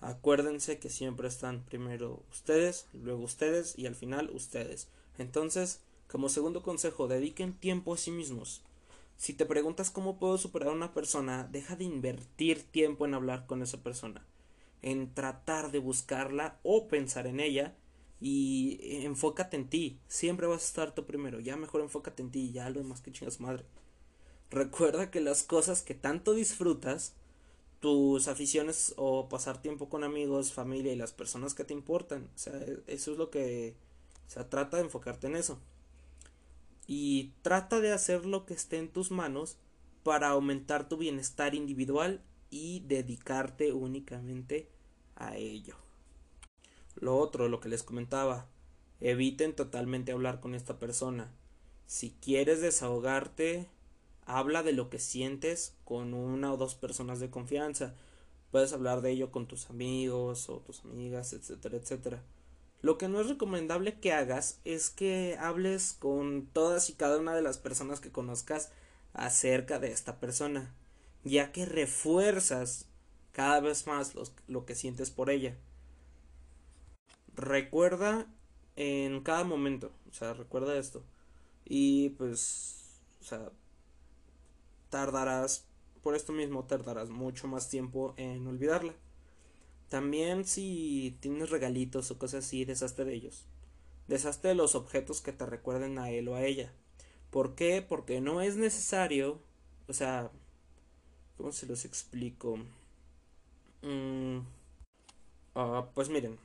Acuérdense 0.00 0.78
que 0.78 0.90
siempre 0.90 1.28
están 1.28 1.64
primero 1.64 2.22
ustedes, 2.30 2.86
luego 2.92 3.24
ustedes 3.24 3.78
y 3.78 3.86
al 3.86 3.94
final 3.94 4.30
ustedes. 4.30 4.88
Entonces, 5.18 5.80
como 6.08 6.28
segundo 6.28 6.62
consejo, 6.62 7.08
dediquen 7.08 7.54
tiempo 7.54 7.94
a 7.94 7.98
sí 7.98 8.10
mismos. 8.10 8.62
Si 9.16 9.32
te 9.32 9.46
preguntas 9.46 9.90
cómo 9.90 10.18
puedo 10.18 10.36
superar 10.36 10.68
a 10.68 10.76
una 10.76 10.92
persona, 10.92 11.48
deja 11.50 11.76
de 11.76 11.84
invertir 11.84 12.62
tiempo 12.62 13.06
en 13.06 13.14
hablar 13.14 13.46
con 13.46 13.62
esa 13.62 13.82
persona, 13.82 14.26
en 14.82 15.14
tratar 15.14 15.70
de 15.70 15.78
buscarla 15.78 16.60
o 16.62 16.86
pensar 16.88 17.26
en 17.26 17.40
ella 17.40 17.74
y 18.20 18.78
enfócate 19.04 19.56
en 19.56 19.68
ti. 19.68 19.98
Siempre 20.06 20.46
vas 20.46 20.62
a 20.62 20.66
estar 20.66 20.94
tú 20.94 21.06
primero. 21.06 21.40
Ya 21.40 21.56
mejor 21.56 21.80
enfócate 21.80 22.22
en 22.22 22.30
ti, 22.30 22.52
ya 22.52 22.68
lo 22.68 22.80
demás 22.80 23.00
que 23.00 23.12
chingas 23.12 23.40
madre. 23.40 23.64
Recuerda 24.50 25.10
que 25.10 25.20
las 25.20 25.42
cosas 25.42 25.82
que 25.82 25.94
tanto 25.94 26.34
disfrutas 26.34 27.14
tus 27.80 28.28
aficiones 28.28 28.94
o 28.96 29.28
pasar 29.28 29.60
tiempo 29.60 29.88
con 29.88 30.04
amigos, 30.04 30.52
familia 30.52 30.92
y 30.92 30.96
las 30.96 31.12
personas 31.12 31.54
que 31.54 31.64
te 31.64 31.74
importan. 31.74 32.28
O 32.34 32.38
sea, 32.38 32.60
eso 32.86 33.12
es 33.12 33.18
lo 33.18 33.30
que... 33.30 33.74
O 34.26 34.30
sea, 34.30 34.48
trata 34.48 34.78
de 34.78 34.84
enfocarte 34.84 35.26
en 35.26 35.36
eso. 35.36 35.58
Y 36.86 37.32
trata 37.42 37.80
de 37.80 37.92
hacer 37.92 38.26
lo 38.26 38.46
que 38.46 38.54
esté 38.54 38.78
en 38.78 38.88
tus 38.88 39.10
manos 39.10 39.56
para 40.02 40.28
aumentar 40.28 40.88
tu 40.88 40.96
bienestar 40.96 41.54
individual 41.54 42.22
y 42.50 42.80
dedicarte 42.86 43.72
únicamente 43.72 44.68
a 45.16 45.36
ello. 45.36 45.76
Lo 46.94 47.16
otro, 47.18 47.48
lo 47.48 47.60
que 47.60 47.68
les 47.68 47.82
comentaba, 47.82 48.48
eviten 49.00 49.54
totalmente 49.54 50.12
hablar 50.12 50.40
con 50.40 50.54
esta 50.54 50.78
persona. 50.78 51.32
Si 51.86 52.10
quieres 52.20 52.60
desahogarte, 52.60 53.68
habla 54.26 54.62
de 54.62 54.72
lo 54.72 54.90
que 54.90 54.98
sientes 54.98 55.74
con 55.84 56.12
una 56.12 56.52
o 56.52 56.56
dos 56.56 56.74
personas 56.74 57.20
de 57.20 57.30
confianza. 57.30 57.94
Puedes 58.50 58.72
hablar 58.72 59.00
de 59.00 59.12
ello 59.12 59.30
con 59.30 59.46
tus 59.46 59.70
amigos 59.70 60.50
o 60.50 60.58
tus 60.58 60.84
amigas, 60.84 61.32
etcétera, 61.32 61.76
etcétera. 61.76 62.22
Lo 62.82 62.98
que 62.98 63.08
no 63.08 63.20
es 63.20 63.28
recomendable 63.28 63.98
que 63.98 64.12
hagas 64.12 64.60
es 64.64 64.90
que 64.90 65.36
hables 65.40 65.94
con 65.94 66.46
todas 66.52 66.90
y 66.90 66.92
cada 66.92 67.18
una 67.18 67.34
de 67.34 67.42
las 67.42 67.58
personas 67.58 68.00
que 68.00 68.12
conozcas 68.12 68.70
acerca 69.12 69.78
de 69.78 69.92
esta 69.92 70.20
persona, 70.20 70.74
ya 71.24 71.52
que 71.52 71.64
refuerzas 71.64 72.86
cada 73.32 73.60
vez 73.60 73.86
más 73.86 74.14
lo 74.46 74.66
que 74.66 74.74
sientes 74.74 75.10
por 75.10 75.30
ella. 75.30 75.56
Recuerda 77.34 78.26
en 78.76 79.22
cada 79.22 79.44
momento, 79.44 79.92
o 80.10 80.12
sea, 80.12 80.34
recuerda 80.34 80.76
esto. 80.76 81.02
Y 81.64 82.10
pues, 82.10 83.00
o 83.20 83.24
sea, 83.24 83.50
tardarás, 84.96 85.66
por 86.02 86.16
esto 86.16 86.32
mismo 86.32 86.64
tardarás 86.64 87.10
mucho 87.10 87.48
más 87.48 87.68
tiempo 87.68 88.14
en 88.16 88.46
olvidarla. 88.46 88.94
También 89.90 90.46
si 90.46 91.18
tienes 91.20 91.50
regalitos 91.50 92.10
o 92.10 92.18
cosas 92.18 92.46
así, 92.46 92.64
deshazte 92.64 93.04
de 93.04 93.12
ellos. 93.12 93.44
Deshazte 94.08 94.48
de 94.48 94.54
los 94.54 94.74
objetos 94.74 95.20
que 95.20 95.34
te 95.34 95.44
recuerden 95.44 95.98
a 95.98 96.10
él 96.10 96.28
o 96.28 96.34
a 96.34 96.44
ella. 96.46 96.72
¿Por 97.30 97.54
qué? 97.54 97.84
Porque 97.86 98.22
no 98.22 98.40
es 98.40 98.56
necesario, 98.56 99.38
o 99.86 99.92
sea, 99.92 100.30
¿cómo 101.36 101.52
se 101.52 101.66
los 101.66 101.84
explico? 101.84 102.56
Mm, 103.82 104.38
ah, 105.56 105.88
pues 105.94 106.08
miren, 106.08 106.38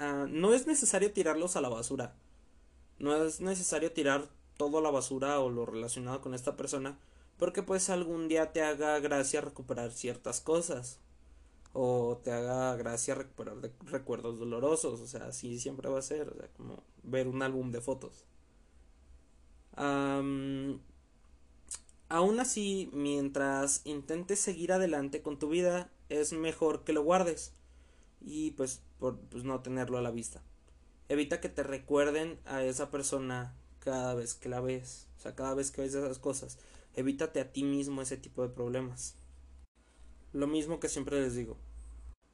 ah, 0.00 0.26
no 0.28 0.52
es 0.52 0.66
necesario 0.66 1.12
tirarlos 1.12 1.54
a 1.54 1.60
la 1.60 1.68
basura. 1.68 2.16
No 2.98 3.14
es 3.24 3.40
necesario 3.40 3.92
tirar 3.92 4.28
todo 4.56 4.78
a 4.78 4.82
la 4.82 4.90
basura 4.90 5.38
o 5.38 5.48
lo 5.48 5.64
relacionado 5.64 6.20
con 6.20 6.34
esta 6.34 6.56
persona 6.56 6.98
porque 7.38 7.62
pues 7.62 7.90
algún 7.90 8.28
día 8.28 8.52
te 8.52 8.62
haga 8.62 8.98
gracia 9.00 9.40
recuperar 9.40 9.92
ciertas 9.92 10.40
cosas 10.40 11.00
o 11.72 12.20
te 12.22 12.32
haga 12.32 12.76
gracia 12.76 13.14
recuperar 13.14 13.56
recuerdos 13.86 14.38
dolorosos, 14.38 15.00
o 15.00 15.06
sea, 15.06 15.26
así 15.26 15.58
siempre 15.58 15.88
va 15.88 15.98
a 15.98 16.02
ser, 16.02 16.28
o 16.28 16.36
sea, 16.36 16.48
como 16.56 16.82
ver 17.02 17.28
un 17.28 17.42
álbum 17.42 17.70
de 17.70 17.80
fotos. 17.80 18.24
aún 22.08 22.40
así, 22.40 22.90
mientras 22.92 23.80
intentes 23.84 24.38
seguir 24.38 24.72
adelante 24.72 25.22
con 25.22 25.38
tu 25.38 25.48
vida, 25.48 25.90
es 26.10 26.32
mejor 26.32 26.84
que 26.84 26.92
lo 26.92 27.02
guardes 27.02 27.54
y 28.20 28.52
pues, 28.52 28.82
por, 28.98 29.18
pues 29.18 29.44
no 29.44 29.60
tenerlo 29.60 29.98
a 29.98 30.02
la 30.02 30.10
vista. 30.10 30.42
Evita 31.08 31.40
que 31.40 31.48
te 31.48 31.62
recuerden 31.62 32.38
a 32.44 32.62
esa 32.64 32.90
persona 32.90 33.54
cada 33.80 34.14
vez 34.14 34.34
que 34.34 34.48
la 34.48 34.60
ves, 34.60 35.08
o 35.18 35.20
sea, 35.22 35.34
cada 35.34 35.54
vez 35.54 35.70
que 35.70 35.82
ves 35.82 35.94
esas 35.94 36.18
cosas. 36.18 36.58
Evítate 36.94 37.40
a 37.40 37.52
ti 37.52 37.64
mismo 37.64 38.02
ese 38.02 38.16
tipo 38.16 38.42
de 38.42 38.48
problemas. 38.48 39.16
Lo 40.32 40.46
mismo 40.46 40.80
que 40.80 40.88
siempre 40.88 41.20
les 41.20 41.34
digo. 41.34 41.56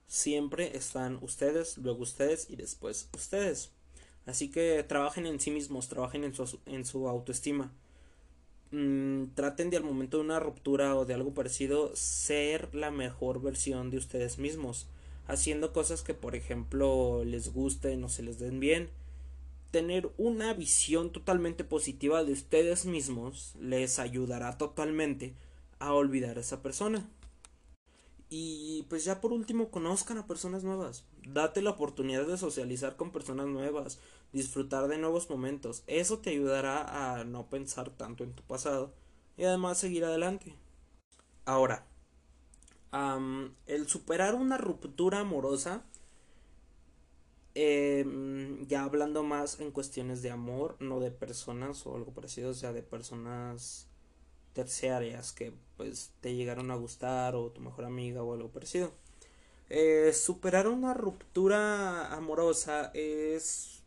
Siempre 0.07 0.77
están 0.77 1.19
ustedes, 1.23 1.79
luego 1.79 2.03
ustedes 2.03 2.49
y 2.51 2.57
después 2.57 3.09
ustedes. 3.15 3.71
Así 4.27 4.51
que 4.51 4.83
trabajen 4.83 5.27
en 5.27 5.41
sí 5.41 5.51
mismos, 5.51 5.89
trabajen 5.89 6.25
en 6.25 6.35
su, 6.35 6.61
en 6.67 6.85
su 6.85 7.09
autoestima. 7.09 7.73
Mm, 8.71 9.29
traten 9.35 9.71
de 9.71 9.77
al 9.77 9.85
momento 9.85 10.19
de 10.19 10.25
una 10.25 10.41
ruptura 10.41 10.95
o 10.97 11.05
de 11.05 11.15
algo 11.15 11.35
parecido 11.35 11.95
ser 11.95 12.75
la 12.75 12.91
mejor 12.91 13.41
versión 13.41 13.91
de 13.91 13.99
ustedes 13.99 14.39
mismos. 14.39 14.87
Haciendo 15.27 15.73
cosas 15.73 16.03
que 16.03 16.15
por 16.15 16.35
ejemplo 16.35 17.25
les 17.25 17.53
gusten 17.53 18.03
o 18.05 18.09
se 18.09 18.23
les 18.23 18.39
den 18.39 18.61
bien 18.61 18.91
tener 19.71 20.11
una 20.17 20.55
visión 20.55 21.11
totalmente 21.11 21.65
positiva 21.65 22.25
de 22.25 22.33
ustedes 22.33 22.87
mismos 22.87 23.55
les 23.61 23.99
ayudará 23.99 24.57
totalmente 24.59 25.35
a 25.79 25.93
olvidar 25.93 26.39
a 26.39 26.41
esa 26.41 26.63
persona. 26.63 27.09
Y 28.31 28.85
pues 28.91 29.05
ya 29.05 29.21
por 29.21 29.33
último, 29.33 29.71
conozcan 29.71 30.19
a 30.19 30.27
personas 30.27 30.65
nuevas. 30.65 31.05
Date 31.27 31.63
la 31.63 31.71
oportunidad 31.71 32.27
de 32.27 32.37
socializar 32.37 32.97
con 32.97 33.11
personas 33.11 33.47
nuevas, 33.47 33.99
disfrutar 34.33 34.89
de 34.89 34.99
nuevos 34.99 35.31
momentos. 35.31 35.83
Eso 35.87 36.19
te 36.19 36.31
ayudará 36.31 37.21
a 37.21 37.25
no 37.25 37.49
pensar 37.49 37.91
tanto 37.91 38.25
en 38.25 38.35
tu 38.35 38.43
pasado 38.43 38.93
y 39.37 39.45
además 39.45 39.79
seguir 39.79 40.05
adelante. 40.05 40.55
Ahora, 41.47 41.87
el 43.67 43.89
superar 43.89 44.35
una 44.35 44.59
ruptura 44.59 45.21
amorosa 45.21 45.85
Em, 47.61 48.69
ya 48.69 48.85
hablando 48.85 49.25
más 49.25 49.59
en 49.59 49.73
cuestiones 49.73 50.23
de 50.23 50.31
amor, 50.31 50.77
no 50.79 51.01
de 51.01 51.11
personas 51.11 51.85
o 51.89 51.97
algo 51.97 52.13
parecido, 52.13 52.51
o 52.51 52.55
sea, 52.55 52.73
de 52.73 52.85
personas 52.85 53.89
terciarias 54.53 55.33
que 55.33 55.53
pues 55.77 56.13
te 56.21 56.37
llegaron 56.37 56.71
a 56.71 56.77
gustar 56.77 57.35
o 57.35 57.51
tu 57.51 57.61
mejor 57.61 57.85
amiga 57.85 58.23
o 58.23 58.33
algo 58.33 58.51
parecido. 58.51 58.93
Eh, 59.71 60.13
superar 60.15 60.69
una 60.69 60.95
ruptura 60.95 62.15
amorosa 62.15 62.93
es, 62.95 63.83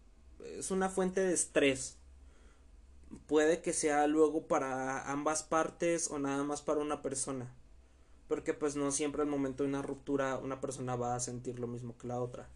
es 0.58 0.70
una 0.72 0.90
fuente 0.90 1.22
de 1.22 1.34
estrés. 1.34 1.96
Puede 3.26 3.62
que 3.62 3.72
sea 3.72 4.06
luego 4.08 4.48
para 4.48 5.10
ambas 5.10 5.44
partes 5.44 6.12
o 6.12 6.20
nada 6.20 6.44
más 6.44 6.62
para 6.62 6.82
una 6.82 7.02
persona. 7.02 7.56
Porque 8.28 8.54
pues 8.54 8.76
no 8.76 8.92
siempre 8.92 9.22
al 9.22 9.30
momento 9.30 9.64
de 9.64 9.70
una 9.70 9.82
ruptura 9.82 10.38
una 10.40 10.60
persona 10.60 10.98
va 10.98 11.16
a 11.16 11.22
sentir 11.22 11.58
lo 11.58 11.68
mismo 11.68 11.98
que 11.98 12.08
la 12.08 12.22
otra. 12.22 12.50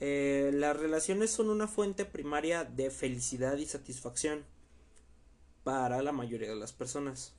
Eh, 0.00 0.50
las 0.54 0.76
relaciones 0.76 1.30
son 1.30 1.48
una 1.50 1.66
fuente 1.66 2.04
primaria 2.04 2.64
de 2.64 2.90
felicidad 2.90 3.56
y 3.56 3.66
satisfacción 3.66 4.44
para 5.64 6.02
la 6.02 6.12
mayoría 6.12 6.48
de 6.50 6.56
las 6.56 6.72
personas. 6.72 7.34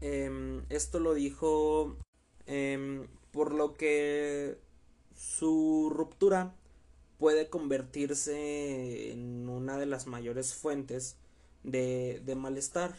Em, 0.00 0.64
esto 0.70 0.98
lo 0.98 1.14
dijo 1.14 1.96
em, 2.46 3.06
por 3.30 3.54
lo 3.54 3.74
que 3.74 4.58
su 5.14 5.92
ruptura 5.94 6.56
puede 7.18 7.48
convertirse 7.48 9.12
en 9.12 9.48
una 9.48 9.78
de 9.78 9.86
las 9.86 10.06
mayores 10.06 10.54
fuentes 10.54 11.16
de, 11.62 12.20
de 12.24 12.34
malestar. 12.34 12.96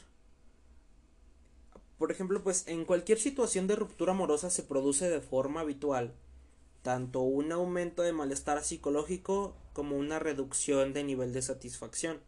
Por 1.98 2.12
ejemplo, 2.12 2.44
pues 2.44 2.68
en 2.68 2.86
cualquier 2.86 3.20
situación 3.20 3.68
de 3.68 3.76
ruptura 3.76 4.14
amorosa 4.14 4.50
se 4.50 4.64
produce 4.64 5.10
de 5.10 5.20
forma 5.20 5.62
habitual 5.62 6.14
tanto 6.84 7.22
un 7.22 7.52
aumento 7.52 8.04
de 8.04 8.14
malestar 8.14 8.64
psicológico 8.64 9.56
como 9.74 9.98
una 9.98 10.20
reducción 10.20 10.94
de 10.94 11.04
nivel 11.04 11.34
de 11.34 11.42
satisfacción. 11.42 12.20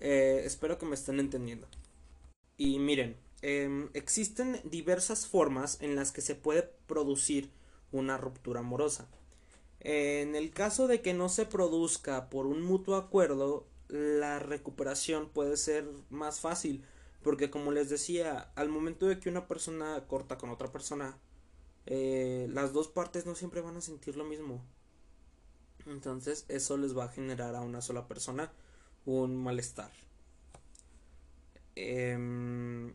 Eh, 0.00 0.42
espero 0.44 0.78
que 0.78 0.86
me 0.86 0.94
estén 0.94 1.18
entendiendo. 1.18 1.66
Y 2.56 2.78
miren, 2.78 3.16
em, 3.42 3.88
existen 3.94 4.60
diversas 4.64 5.26
formas 5.26 5.78
en 5.80 5.96
las 5.96 6.12
que 6.12 6.20
se 6.20 6.34
puede 6.34 6.62
producir 6.86 7.50
una 7.90 8.18
ruptura 8.18 8.60
amorosa. 8.60 9.08
En 9.80 10.36
el 10.36 10.50
caso 10.50 10.86
de 10.86 11.00
que 11.02 11.14
no 11.14 11.28
se 11.28 11.46
produzca 11.46 12.28
por 12.30 12.46
un 12.46 12.62
mutuo 12.62 12.96
acuerdo, 12.96 13.66
la 13.88 14.38
recuperación 14.38 15.28
puede 15.30 15.56
ser 15.56 15.88
más 16.10 16.40
fácil, 16.40 16.84
porque 17.22 17.50
como 17.50 17.72
les 17.72 17.88
decía, 17.88 18.50
al 18.54 18.68
momento 18.68 19.06
de 19.06 19.18
que 19.18 19.30
una 19.30 19.46
persona 19.48 20.04
corta 20.08 20.36
con 20.36 20.50
otra 20.50 20.70
persona, 20.70 21.16
eh, 21.90 22.46
las 22.50 22.74
dos 22.74 22.88
partes 22.88 23.24
no 23.24 23.34
siempre 23.34 23.62
van 23.62 23.78
a 23.78 23.80
sentir 23.80 24.14
lo 24.14 24.24
mismo. 24.24 24.62
Entonces 25.86 26.44
eso 26.48 26.76
les 26.76 26.96
va 26.96 27.04
a 27.04 27.08
generar 27.08 27.54
a 27.54 27.62
una 27.62 27.80
sola 27.80 28.06
persona 28.06 28.52
un 29.06 29.34
malestar. 29.42 29.90
Em, 31.76 32.92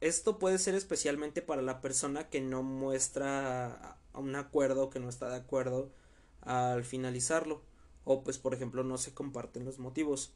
esto 0.00 0.40
puede 0.40 0.58
ser 0.58 0.74
especialmente 0.74 1.40
para 1.40 1.62
la 1.62 1.80
persona 1.80 2.28
que 2.28 2.40
no 2.40 2.64
muestra 2.64 3.96
un 4.14 4.34
acuerdo, 4.34 4.90
que 4.90 4.98
no 4.98 5.08
está 5.08 5.28
de 5.28 5.36
acuerdo 5.36 5.92
al 6.40 6.82
finalizarlo. 6.84 7.62
O 8.04 8.24
pues 8.24 8.38
por 8.38 8.54
ejemplo 8.54 8.82
no 8.82 8.98
se 8.98 9.14
comparten 9.14 9.64
los 9.64 9.78
motivos. 9.78 10.32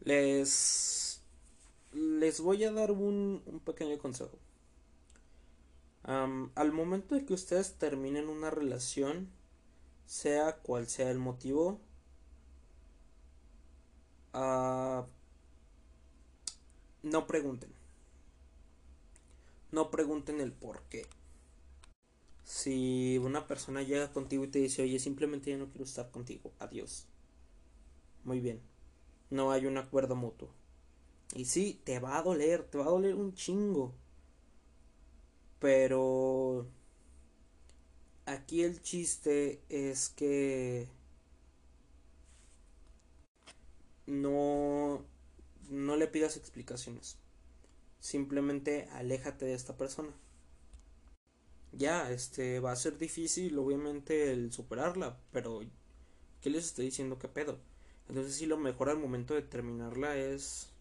Les, 0.00 1.22
les 1.92 2.40
voy 2.40 2.64
a 2.64 2.72
dar 2.72 2.90
un, 2.90 3.40
un 3.46 3.60
pequeño 3.60 3.98
consejo. 3.98 4.36
Al 6.08 6.72
momento 6.72 7.14
de 7.14 7.26
que 7.26 7.34
ustedes 7.34 7.74
terminen 7.74 8.28
una 8.28 8.50
relación, 8.50 9.28
sea 10.06 10.56
cual 10.56 10.88
sea 10.88 11.10
el 11.10 11.18
motivo, 11.18 11.80
uh, 14.32 15.04
no 17.02 17.26
pregunten. 17.26 17.70
No 19.70 19.90
pregunten 19.90 20.40
el 20.40 20.52
por 20.52 20.80
qué. 20.84 21.04
Si 22.42 23.18
una 23.18 23.46
persona 23.46 23.82
llega 23.82 24.10
contigo 24.10 24.44
y 24.44 24.48
te 24.48 24.60
dice, 24.60 24.82
oye, 24.82 24.98
simplemente 24.98 25.50
ya 25.50 25.58
no 25.58 25.68
quiero 25.68 25.84
estar 25.84 26.10
contigo, 26.10 26.52
adiós. 26.58 27.04
Muy 28.24 28.40
bien. 28.40 28.62
No 29.28 29.50
hay 29.50 29.66
un 29.66 29.76
acuerdo 29.76 30.16
mutuo. 30.16 30.48
Y 31.34 31.44
sí, 31.44 31.82
te 31.84 31.98
va 31.98 32.16
a 32.16 32.22
doler, 32.22 32.64
te 32.64 32.78
va 32.78 32.86
a 32.86 32.90
doler 32.90 33.14
un 33.14 33.34
chingo. 33.34 33.92
Pero 35.60 36.66
aquí 38.26 38.62
el 38.62 38.80
chiste 38.82 39.60
es 39.68 40.08
que 40.10 40.88
no 44.06 45.04
no 45.70 45.96
le 45.96 46.06
pidas 46.06 46.36
explicaciones. 46.36 47.18
Simplemente 48.00 48.88
aléjate 48.92 49.44
de 49.46 49.54
esta 49.54 49.76
persona. 49.76 50.10
Ya, 51.72 52.10
este 52.10 52.60
va 52.60 52.72
a 52.72 52.76
ser 52.76 52.98
difícil 52.98 53.58
obviamente 53.58 54.32
el 54.32 54.52
superarla, 54.52 55.18
pero 55.32 55.60
¿qué 56.40 56.50
les 56.50 56.66
estoy 56.66 56.86
diciendo 56.86 57.18
qué 57.18 57.28
pedo? 57.28 57.58
Entonces 58.08 58.34
sí 58.34 58.46
lo 58.46 58.56
mejor 58.56 58.88
al 58.88 58.98
momento 58.98 59.34
de 59.34 59.42
terminarla 59.42 60.16
es 60.16 60.72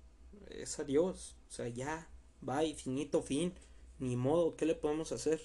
es 0.49 0.79
adiós, 0.79 1.35
o 1.49 1.51
sea, 1.51 1.67
ya, 1.67 2.07
bye, 2.41 2.73
finito, 2.75 3.21
fin, 3.21 3.53
ni 3.99 4.15
modo, 4.15 4.55
¿qué 4.55 4.65
le 4.65 4.75
podemos 4.75 5.11
hacer? 5.11 5.41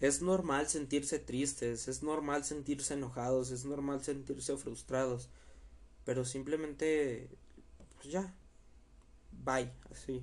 Es 0.00 0.20
normal 0.20 0.68
sentirse 0.68 1.18
tristes, 1.18 1.88
es 1.88 2.02
normal 2.02 2.44
sentirse 2.44 2.94
enojados, 2.94 3.50
es 3.50 3.64
normal 3.64 4.02
sentirse 4.04 4.56
frustrados, 4.56 5.30
pero 6.04 6.24
simplemente 6.24 7.30
pues 7.96 8.08
ya, 8.08 8.34
bye, 9.44 9.72
así. 9.90 10.22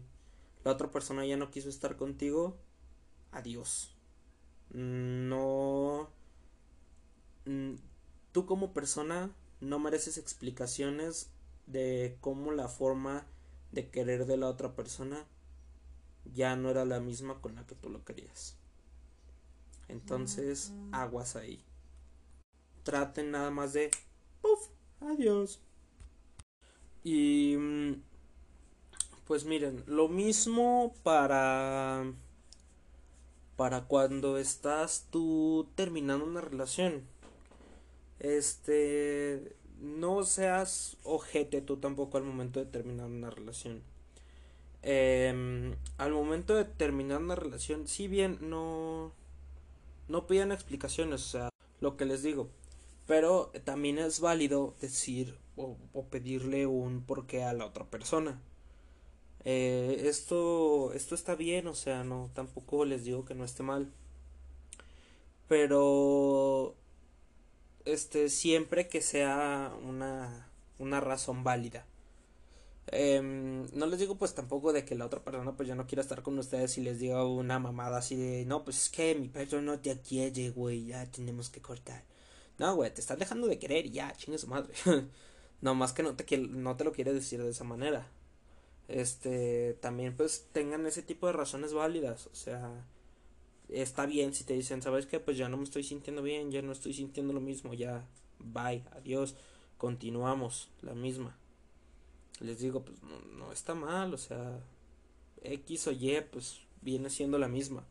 La 0.64 0.72
otra 0.72 0.92
persona 0.92 1.26
ya 1.26 1.38
no 1.38 1.52
quiso 1.52 1.70
estar 1.70 1.98
contigo, 1.98 2.58
adiós. 3.32 3.96
No... 4.70 6.10
Mm, 7.46 7.76
tú 8.32 8.46
como 8.46 8.74
persona 8.74 9.36
no 9.60 9.80
mereces 9.80 10.18
explicaciones 10.18 11.30
de 11.68 12.18
cómo 12.22 12.52
la 12.52 12.68
forma 12.68 13.26
de 13.72 13.90
querer 13.90 14.26
de 14.26 14.38
la 14.38 14.48
otra 14.48 14.76
persona 14.76 15.26
ya 16.26 16.56
no 16.56 16.70
era 16.70 16.86
la 16.86 17.00
misma 17.00 17.42
con 17.42 17.56
la 17.56 17.66
que 17.66 17.76
tú 17.76 17.90
lo 17.90 18.04
querías. 18.04 18.58
Entonces, 19.88 20.74
aguas 20.92 21.36
ahí. 21.36 21.64
Traten 22.84 23.32
nada 23.32 23.52
más 23.52 23.74
de... 23.74 23.92
¡Puf! 24.42 24.70
Adiós. 25.02 25.62
Y 27.04 27.56
mm, 27.58 27.94
pues 29.26 29.46
miren, 29.46 29.84
lo 29.88 30.08
mismo 30.08 30.96
para 31.04 32.06
para 33.56 33.86
cuando 33.86 34.38
estás 34.38 35.08
tú 35.12 35.70
terminando 35.76 36.26
una 36.26 36.42
relación. 36.42 37.04
Este 38.20 39.56
no 39.80 40.24
seas 40.24 40.98
ojete 41.04 41.62
tú 41.62 41.78
tampoco 41.78 42.18
al 42.18 42.24
momento 42.24 42.60
de 42.60 42.66
terminar 42.66 43.08
una 43.08 43.30
relación. 43.30 43.84
Em, 44.84 45.76
al 45.98 46.12
momento 46.12 46.56
de 46.56 46.66
terminar 46.66 47.22
una 47.22 47.36
relación, 47.36 47.88
si 47.88 48.08
bien 48.08 48.38
no 48.42 49.14
no 50.08 50.28
pidan 50.28 50.52
explicaciones, 50.52 51.22
o 51.22 51.30
sea, 51.30 51.50
lo 51.80 51.98
que 51.98 52.06
les 52.06 52.24
digo, 52.24 52.50
pero 53.08 53.52
también 53.64 53.98
es 53.98 54.20
válido 54.20 54.76
decir 54.82 55.38
o, 55.56 55.78
pedirle 56.10 56.66
un 56.68 57.04
porqué 57.04 57.44
a 57.44 57.54
la 57.54 57.66
otra 57.66 57.86
persona. 57.86 58.40
Eh, 59.46 60.04
esto, 60.06 60.94
esto 60.94 61.16
está 61.16 61.36
bien, 61.36 61.68
o 61.68 61.76
sea, 61.76 62.04
no, 62.04 62.30
tampoco 62.34 62.86
les 62.86 63.04
digo 63.04 63.26
que 63.26 63.36
no 63.36 63.44
esté 63.44 63.64
mal. 63.64 63.92
Pero, 65.48 66.76
este, 67.86 68.30
siempre 68.30 68.88
que 68.88 69.02
sea 69.02 69.74
una, 69.84 70.48
una 70.80 71.00
razón 71.02 71.44
válida. 71.44 71.86
Em, 72.88 73.66
no 73.74 73.86
les 73.86 74.00
digo 74.00 74.18
pues 74.18 74.36
tampoco 74.36 74.74
de 74.74 74.84
que 74.86 74.96
la 74.96 75.06
otra 75.06 75.24
persona 75.24 75.56
pues 75.56 75.68
ya 75.70 75.76
no 75.76 75.88
quiera 75.88 76.02
estar 76.02 76.22
con 76.22 76.38
ustedes 76.38 76.78
y 76.78 76.82
les 76.82 77.00
diga 77.00 77.26
una 77.26 77.58
mamada 77.58 77.98
así 77.98 78.16
de 78.16 78.46
no 78.46 78.66
pues 78.66 78.78
es 78.78 78.90
que 78.90 79.16
mi 79.16 79.30
perro 79.30 79.62
no 79.62 79.80
te 79.80 79.98
quiere 80.02 80.50
güey 80.50 80.88
ya 80.88 81.10
tenemos 81.10 81.50
que 81.50 81.62
cortar 81.62 82.04
no, 82.58 82.76
güey, 82.76 82.94
te 82.94 83.02
estás 83.02 83.18
dejando 83.20 83.48
de 83.48 83.60
querer 83.60 83.86
y 83.86 83.92
ya, 83.92 84.14
chingue 84.14 84.38
su 84.38 84.48
madre. 84.48 84.74
no, 85.62 85.76
más 85.76 85.94
que 85.94 86.04
no 86.04 86.16
te, 86.16 86.38
no 86.38 86.76
te 86.76 86.84
lo 86.84 86.92
quiere 86.92 87.14
decir 87.14 87.42
de 87.42 87.50
esa 87.50 87.64
manera. 87.64 88.08
Este, 88.88 89.76
también 89.82 90.16
pues 90.16 90.48
tengan 90.52 90.86
ese 90.86 91.02
tipo 91.02 91.28
de 91.28 91.34
razones 91.34 91.74
válidas. 91.74 92.28
O 92.28 92.36
sea, 92.36 92.86
está 93.70 94.06
bien 94.06 94.34
si 94.34 94.44
te 94.44 94.54
dicen, 94.54 94.82
¿sabes 94.82 95.06
qué? 95.08 95.20
Pues 95.20 95.38
ya 95.38 95.50
no 95.50 95.58
me 95.58 95.64
estoy 95.64 95.84
sintiendo 95.84 96.22
bien, 96.22 96.52
ya 96.52 96.62
no 96.62 96.72
estoy 96.72 96.94
sintiendo 96.94 97.34
lo 97.34 97.42
mismo, 97.42 97.74
ya, 97.74 98.06
bye, 98.40 98.84
adiós, 98.92 99.36
continuamos, 99.78 100.70
la 100.82 100.94
misma. 100.94 101.38
Les 102.40 102.60
digo, 102.60 102.84
pues 102.84 103.02
no, 103.04 103.20
no 103.38 103.52
está 103.52 103.76
mal, 103.76 104.14
o 104.14 104.18
sea, 104.18 104.60
X 105.44 105.88
o 105.88 105.92
Y, 105.92 106.22
pues 106.32 106.62
viene 106.82 107.10
siendo 107.10 107.38
la 107.38 107.48
misma. 107.48 107.86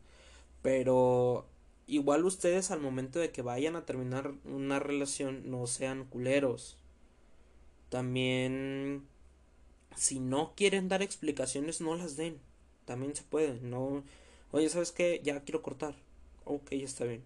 Pero 0.61 1.47
igual 1.87 2.25
ustedes 2.25 2.71
al 2.71 2.79
momento 2.79 3.19
de 3.19 3.31
que 3.31 3.41
vayan 3.41 3.75
a 3.75 3.85
terminar 3.85 4.33
una 4.45 4.79
relación 4.79 5.49
no 5.49 5.67
sean 5.67 6.05
culeros. 6.05 6.77
También 7.89 9.07
si 9.95 10.19
no 10.19 10.53
quieren 10.55 10.89
dar 10.89 11.01
explicaciones 11.01 11.81
no 11.81 11.95
las 11.95 12.15
den. 12.17 12.39
También 12.85 13.15
se 13.15 13.23
puede, 13.23 13.59
no 13.61 14.03
Oye, 14.53 14.69
¿sabes 14.69 14.91
qué? 14.91 15.19
Ya 15.23 15.43
quiero 15.43 15.63
cortar. 15.63 15.95
Ok, 16.45 16.73
está 16.73 17.05
bien. 17.05 17.23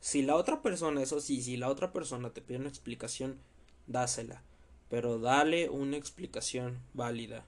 Si 0.00 0.22
la 0.22 0.36
otra 0.36 0.62
persona, 0.62 1.02
eso 1.02 1.20
sí, 1.20 1.42
si 1.42 1.58
la 1.58 1.68
otra 1.68 1.92
persona 1.92 2.30
te 2.30 2.40
pide 2.40 2.58
una 2.58 2.70
explicación, 2.70 3.38
dásela. 3.86 4.42
Pero 4.88 5.18
dale 5.18 5.68
una 5.68 5.96
explicación 5.96 6.80
válida. 6.94 7.44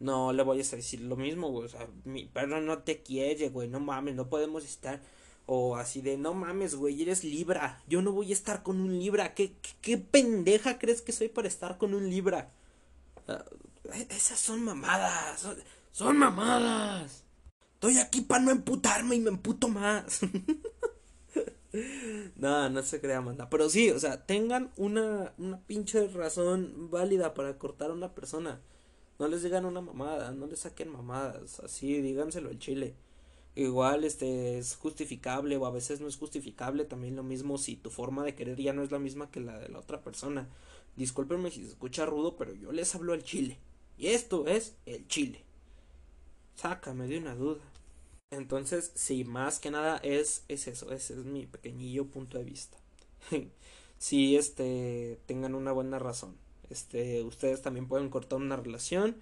No 0.00 0.32
le 0.32 0.42
voy 0.42 0.60
a 0.60 0.62
decir 0.62 1.00
lo 1.00 1.16
mismo, 1.16 1.48
güey. 1.50 1.66
O 1.66 1.68
sea, 1.68 1.88
mi 2.04 2.24
perro 2.26 2.60
no 2.60 2.78
te 2.78 3.02
quiere, 3.02 3.48
güey. 3.48 3.68
No 3.68 3.80
mames, 3.80 4.14
no 4.14 4.28
podemos 4.28 4.64
estar. 4.64 5.00
O 5.46 5.76
así 5.76 6.00
de, 6.02 6.16
no 6.16 6.34
mames, 6.34 6.74
güey, 6.74 7.02
eres 7.02 7.24
Libra. 7.24 7.82
Yo 7.88 8.02
no 8.02 8.12
voy 8.12 8.30
a 8.30 8.34
estar 8.34 8.62
con 8.62 8.80
un 8.80 8.98
Libra. 8.98 9.34
¿Qué, 9.34 9.54
qué, 9.80 9.98
pendeja 9.98 10.78
crees 10.78 11.02
que 11.02 11.12
soy 11.12 11.28
para 11.28 11.48
estar 11.48 11.78
con 11.78 11.94
un 11.94 12.10
Libra? 12.10 12.50
Ah, 13.28 13.44
esas 14.10 14.38
son 14.38 14.62
mamadas. 14.62 15.46
Son, 15.92 16.16
mamadas. 16.16 17.24
Estoy 17.74 17.98
aquí 17.98 18.22
para 18.22 18.42
no 18.42 18.50
emputarme 18.50 19.16
y 19.16 19.20
me 19.20 19.30
emputo 19.30 19.68
más. 19.68 20.20
no, 22.36 22.68
no 22.70 22.82
se 22.82 23.00
crea, 23.00 23.20
manda. 23.20 23.48
Pero 23.50 23.68
sí, 23.68 23.90
o 23.90 23.98
sea, 23.98 24.26
tengan 24.26 24.70
una, 24.76 25.32
una 25.38 25.60
pinche 25.60 26.08
razón 26.08 26.90
válida 26.90 27.34
para 27.34 27.58
cortar 27.58 27.90
a 27.90 27.94
una 27.94 28.14
persona. 28.14 28.60
No 29.18 29.28
les 29.28 29.42
digan 29.42 29.64
una 29.64 29.80
mamada, 29.80 30.32
no 30.32 30.46
les 30.46 30.60
saquen 30.60 30.90
mamadas. 30.90 31.60
Así, 31.60 32.00
díganselo 32.00 32.50
al 32.50 32.58
chile 32.58 32.94
igual 33.54 34.04
este 34.04 34.58
es 34.58 34.76
justificable 34.76 35.56
o 35.56 35.66
a 35.66 35.70
veces 35.70 36.00
no 36.00 36.08
es 36.08 36.16
justificable 36.16 36.84
también 36.84 37.16
lo 37.16 37.22
mismo 37.22 37.58
si 37.58 37.76
tu 37.76 37.90
forma 37.90 38.24
de 38.24 38.34
querer 38.34 38.58
ya 38.58 38.72
no 38.72 38.82
es 38.82 38.90
la 38.90 38.98
misma 38.98 39.30
que 39.30 39.40
la 39.40 39.58
de 39.58 39.68
la 39.68 39.78
otra 39.78 40.02
persona 40.02 40.48
discúlpenme 40.96 41.50
si 41.50 41.62
se 41.62 41.70
escucha 41.70 42.06
rudo 42.06 42.36
pero 42.36 42.54
yo 42.54 42.72
les 42.72 42.94
hablo 42.94 43.12
al 43.12 43.22
chile 43.22 43.58
y 43.98 44.08
esto 44.08 44.46
es 44.46 44.74
el 44.86 45.06
chile 45.06 45.44
sácame 46.54 47.06
de 47.08 47.18
una 47.18 47.34
duda 47.34 47.60
entonces 48.32 48.90
sí 48.96 49.22
más 49.22 49.60
que 49.60 49.70
nada 49.70 49.98
es 49.98 50.44
es 50.48 50.66
eso 50.66 50.90
ese 50.90 51.14
es 51.14 51.24
mi 51.24 51.46
pequeñillo 51.46 52.06
punto 52.06 52.38
de 52.38 52.44
vista 52.44 52.76
si 53.98 54.36
este 54.36 55.20
tengan 55.26 55.54
una 55.54 55.70
buena 55.70 56.00
razón 56.00 56.36
este 56.68 57.22
ustedes 57.22 57.62
también 57.62 57.86
pueden 57.86 58.10
cortar 58.10 58.40
una 58.40 58.56
relación 58.56 59.16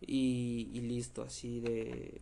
y, 0.00 0.80
listo 0.80 1.22
así 1.22 1.60
de 1.60 2.20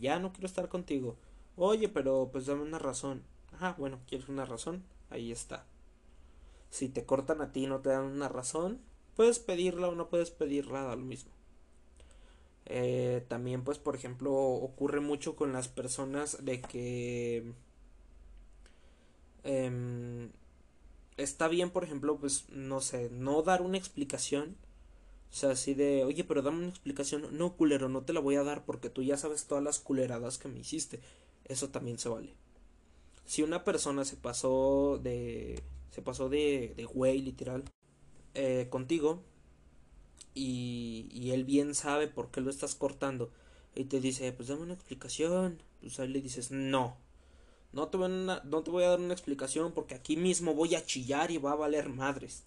ya 0.00 0.18
no 0.18 0.32
quiero 0.32 0.46
estar 0.46 0.68
contigo. 0.68 1.16
Oye, 1.56 1.88
pero 1.88 2.28
pues 2.30 2.46
dame 2.46 2.62
una 2.62 2.78
razón. 2.78 3.22
Ah, 3.60 3.74
bueno, 3.78 4.00
¿quieres 4.06 4.28
una 4.28 4.44
razón? 4.44 4.82
Ahí 5.10 5.32
está. 5.32 5.64
Si 6.70 6.88
te 6.88 7.04
cortan 7.04 7.40
a 7.40 7.52
ti 7.52 7.64
y 7.64 7.66
no 7.66 7.80
te 7.80 7.88
dan 7.90 8.04
una 8.04 8.28
razón, 8.28 8.80
puedes 9.16 9.38
pedirla 9.38 9.88
o 9.88 9.94
no 9.94 10.08
puedes 10.08 10.30
pedirla, 10.30 10.82
da 10.82 10.96
lo 10.96 11.04
mismo. 11.04 11.30
Eh, 12.68 13.24
también, 13.28 13.64
pues, 13.64 13.78
por 13.78 13.96
ejemplo, 13.96 14.32
ocurre 14.34 15.00
mucho 15.00 15.36
con 15.36 15.52
las 15.52 15.68
personas 15.68 16.44
de 16.44 16.60
que 16.60 17.52
em, 19.44 20.30
está 21.16 21.48
bien, 21.48 21.70
por 21.70 21.84
ejemplo, 21.84 22.18
pues, 22.18 22.48
no 22.50 22.80
sé, 22.80 23.10
no 23.10 23.42
dar 23.42 23.62
una 23.62 23.78
explicación 23.78 24.56
o 25.30 25.34
sea, 25.34 25.50
así 25.50 25.74
de, 25.74 26.04
oye, 26.04 26.24
pero 26.24 26.42
dame 26.42 26.58
una 26.58 26.68
explicación. 26.68 27.36
No, 27.36 27.54
culero, 27.56 27.88
no 27.88 28.02
te 28.02 28.12
la 28.12 28.20
voy 28.20 28.36
a 28.36 28.42
dar 28.44 28.64
porque 28.64 28.90
tú 28.90 29.02
ya 29.02 29.16
sabes 29.16 29.46
todas 29.46 29.62
las 29.64 29.78
culeradas 29.78 30.38
que 30.38 30.48
me 30.48 30.60
hiciste. 30.60 31.00
Eso 31.44 31.68
también 31.70 31.98
se 31.98 32.08
vale. 32.08 32.34
Si 33.26 33.42
una 33.42 33.64
persona 33.64 34.04
se 34.04 34.16
pasó 34.16 34.98
de. 35.02 35.62
se 35.90 36.02
pasó 36.02 36.28
de, 36.28 36.74
de 36.76 36.84
güey, 36.84 37.20
literal, 37.20 37.64
eh, 38.34 38.68
contigo, 38.70 39.22
y, 40.38 41.30
él 41.32 41.44
bien 41.44 41.74
sabe 41.74 42.08
por 42.08 42.30
qué 42.30 42.40
lo 42.40 42.50
estás 42.50 42.74
cortando, 42.74 43.30
y 43.74 43.84
te 43.84 44.00
dice, 44.00 44.32
pues 44.32 44.48
dame 44.48 44.62
una 44.62 44.74
explicación, 44.74 45.62
pues 45.80 45.98
ahí 46.00 46.08
le 46.08 46.20
dices, 46.20 46.50
no. 46.50 46.96
No 47.72 47.88
te, 47.88 47.98
voy 47.98 48.06
a, 48.06 48.42
no 48.44 48.62
te 48.62 48.70
voy 48.70 48.84
a 48.84 48.88
dar 48.90 48.98
una 48.98 49.12
explicación 49.12 49.72
porque 49.72 49.94
aquí 49.94 50.16
mismo 50.16 50.54
voy 50.54 50.74
a 50.74 50.86
chillar 50.86 51.30
y 51.30 51.36
va 51.36 51.52
a 51.52 51.56
valer 51.56 51.90
madres. 51.90 52.44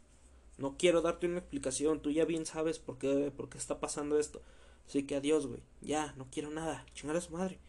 No 0.58 0.78
quiero 0.78 1.02
darte 1.02 1.28
una 1.28 1.38
explicación, 1.38 2.02
tú 2.02 2.10
ya 2.10 2.26
bien 2.26 2.46
sabes 2.48 2.80
por 2.80 2.98
qué, 2.98 3.32
por 3.36 3.48
qué 3.50 3.60
está 3.60 3.80
pasando 3.80 4.18
esto. 4.18 4.42
Así 4.88 5.04
que 5.04 5.16
adiós, 5.16 5.48
güey. 5.48 5.62
Ya, 5.82 6.14
no 6.18 6.28
quiero 6.32 6.50
nada. 6.50 6.86
Chingar 6.94 7.16
a 7.16 7.22
su 7.22 7.32
madre. 7.34 7.60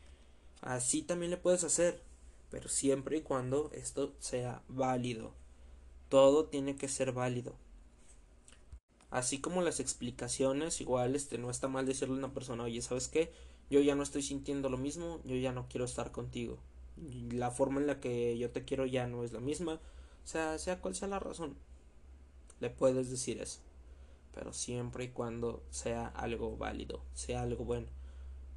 Así 0.61 1.03
también 1.03 1.31
le 1.31 1.37
puedes 1.37 1.63
hacer. 1.63 2.03
Pero 2.51 2.69
siempre 2.69 3.19
y 3.19 3.21
cuando 3.21 3.71
esto 3.73 4.15
sea 4.19 4.63
válido. 4.69 5.33
Todo 6.09 6.47
tiene 6.47 6.77
que 6.77 6.89
ser 6.89 7.13
válido. 7.13 7.55
Así 9.13 9.41
como 9.41 9.63
las 9.63 9.79
explicaciones, 9.79 10.81
igual 10.81 11.15
este 11.15 11.39
no 11.39 11.51
está 11.51 11.69
mal 11.69 11.87
decirle 11.87 12.17
a 12.17 12.19
una 12.19 12.35
persona, 12.35 12.65
oye, 12.65 12.83
¿sabes 12.83 13.07
qué? 13.07 13.33
Yo 13.71 13.81
ya 13.81 13.95
no 13.95 14.03
estoy 14.03 14.23
sintiendo 14.23 14.69
lo 14.69 14.79
mismo, 14.79 15.21
yo 15.25 15.37
ya 15.37 15.53
no 15.53 15.69
quiero 15.69 15.85
estar 15.85 16.11
contigo. 16.11 16.59
La 17.31 17.53
forma 17.53 17.81
en 17.81 17.87
la 17.87 18.01
que 18.01 18.37
yo 18.37 18.51
te 18.51 18.65
quiero 18.65 18.87
ya 18.87 19.07
no 19.07 19.23
es 19.23 19.33
la 19.33 19.39
misma. 19.39 19.75
O 19.75 20.27
sea, 20.27 20.59
sea 20.59 20.81
cual 20.81 20.97
sea 20.97 21.07
la 21.07 21.21
razón 21.21 21.55
le 22.63 22.71
puedes 22.71 23.11
decir 23.11 23.43
eso. 23.43 23.61
Pero 24.33 24.53
siempre 24.55 25.05
y 25.05 25.09
cuando 25.09 25.63
sea 25.71 26.07
algo 26.07 26.57
válido, 26.57 27.03
sea 27.13 27.43
algo 27.43 27.65
bueno. 27.65 27.89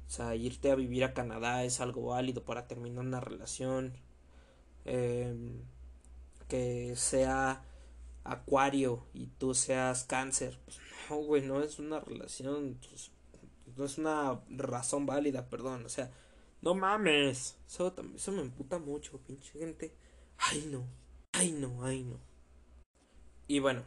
O 0.06 0.10
sea, 0.10 0.34
irte 0.36 0.70
a 0.70 0.76
vivir 0.76 1.04
a 1.04 1.12
Canadá 1.12 1.64
es 1.64 1.80
algo 1.80 2.06
válido 2.06 2.44
para 2.44 2.68
terminar 2.68 3.04
una 3.04 3.20
relación. 3.20 3.94
Em, 4.84 5.60
que 6.48 6.94
sea 6.96 7.64
acuario 8.30 9.06
y 9.14 9.28
tú 9.28 9.54
seas 9.54 10.04
cáncer. 10.04 10.58
Pues 10.64 10.78
no, 11.10 11.16
güey, 11.18 11.42
no 11.42 11.62
es 11.62 11.78
una 11.78 12.00
relación. 12.00 12.78
Pues, 12.88 13.10
no 13.76 13.84
es 13.84 13.98
una 13.98 14.40
razón 14.50 15.06
válida, 15.06 15.48
perdón. 15.48 15.84
O 15.86 15.88
sea, 15.88 16.10
no 16.62 16.74
mames. 16.74 17.58
Eso, 17.66 17.94
eso 18.14 18.32
me 18.32 18.42
emputa 18.42 18.78
mucho, 18.78 19.18
pinche 19.18 19.58
gente. 19.58 19.94
Ay, 20.38 20.68
no. 20.70 20.84
Ay, 21.32 21.52
no, 21.52 21.84
ay, 21.84 22.04
no. 22.04 22.18
Y 23.48 23.60
bueno, 23.60 23.84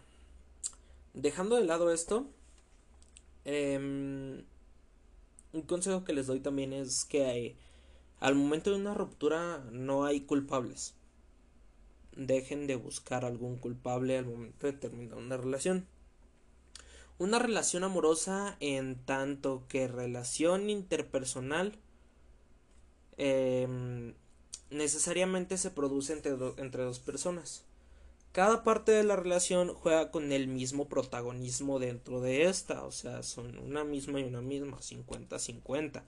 Dejando 1.13 1.56
de 1.56 1.65
lado 1.65 1.91
esto, 1.91 2.28
em, 3.43 4.45
un 5.54 5.62
consejo 5.65 6.04
que 6.04 6.13
les 6.13 6.28
doy 6.28 6.39
también 6.39 6.71
es 6.71 7.04
que 7.04 7.58
al 8.19 8.36
momento 8.36 8.69
de 8.69 8.78
una 8.78 8.93
ruptura 8.93 9.58
no 9.71 10.06
hay 10.06 10.21
culpables. 10.21 10.95
Dejen 12.19 12.67
de 12.67 12.75
buscar 12.75 13.23
algún 13.23 13.55
culpable 13.55 14.17
al 14.17 14.25
momento 14.25 14.67
de 14.67 14.73
terminar 14.73 15.17
una 15.17 15.38
relación. 15.38 15.88
Una 17.17 17.39
relación 17.39 17.86
amorosa 17.86 18.58
en 18.60 18.95
tanto 19.05 19.63
que 19.69 19.88
relación 19.88 20.69
interpersonal 20.69 21.79
em, 23.15 24.15
necesariamente 24.69 25.58
se 25.58 25.71
produce 25.71 26.12
entre, 26.12 26.34
entre 26.58 26.84
dos 26.84 26.99
personas. 26.99 27.63
Cada 28.34 28.65
parte 28.65 28.91
de 28.91 29.03
la 29.05 29.15
relación 29.15 29.73
juega 29.73 30.12
con 30.12 30.34
el 30.34 30.49
mismo 30.49 30.89
protagonismo 30.89 31.79
dentro 31.79 32.19
de 32.19 32.49
esta, 32.49 32.84
o 32.84 32.91
sea, 32.91 33.23
son 33.23 33.58
una 33.60 33.86
misma 33.86 34.19
y 34.19 34.25
una 34.25 34.41
misma, 34.41 34.79
50-50. 34.79 36.03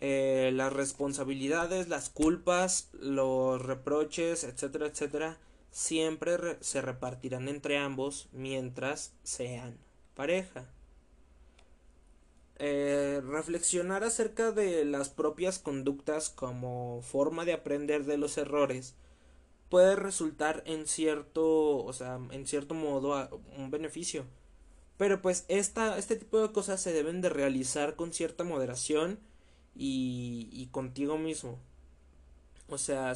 Eh, 0.00 0.50
las 0.52 0.72
responsabilidades, 0.72 1.88
las 1.88 2.10
culpas, 2.10 2.90
los 2.92 3.62
reproches, 3.62 4.44
etcétera, 4.44 4.86
etcétera, 4.86 5.38
siempre 5.70 6.58
se 6.60 6.82
repartirán 6.82 7.48
entre 7.48 7.78
ambos 7.78 8.28
mientras 8.32 9.12
sean 9.22 9.78
pareja. 10.14 10.66
Eh, 12.58 13.20
reflexionar 13.26 14.04
acerca 14.04 14.52
de 14.52 14.84
las 14.84 15.08
propias 15.08 15.58
conductas 15.58 16.30
como 16.30 17.02
forma 17.02 17.44
de 17.44 17.52
aprender 17.52 18.04
de 18.04 18.16
los 18.16 18.38
errores 18.38 18.94
puede 19.68 19.96
resultar 19.96 20.62
en 20.66 20.86
cierto, 20.86 21.84
o 21.84 21.92
sea, 21.92 22.20
en 22.30 22.46
cierto 22.46 22.74
modo 22.74 23.42
un 23.56 23.70
beneficio. 23.70 24.24
Pero 24.96 25.20
pues 25.20 25.44
esta, 25.48 25.98
este 25.98 26.14
tipo 26.16 26.40
de 26.40 26.52
cosas 26.52 26.80
se 26.80 26.92
deben 26.92 27.20
de 27.20 27.28
realizar 27.28 27.96
con 27.96 28.12
cierta 28.12 28.44
moderación 28.44 29.18
y, 29.74 30.68
contigo 30.72 31.18
mismo. 31.18 31.58
O 32.68 32.78
sea, 32.78 33.12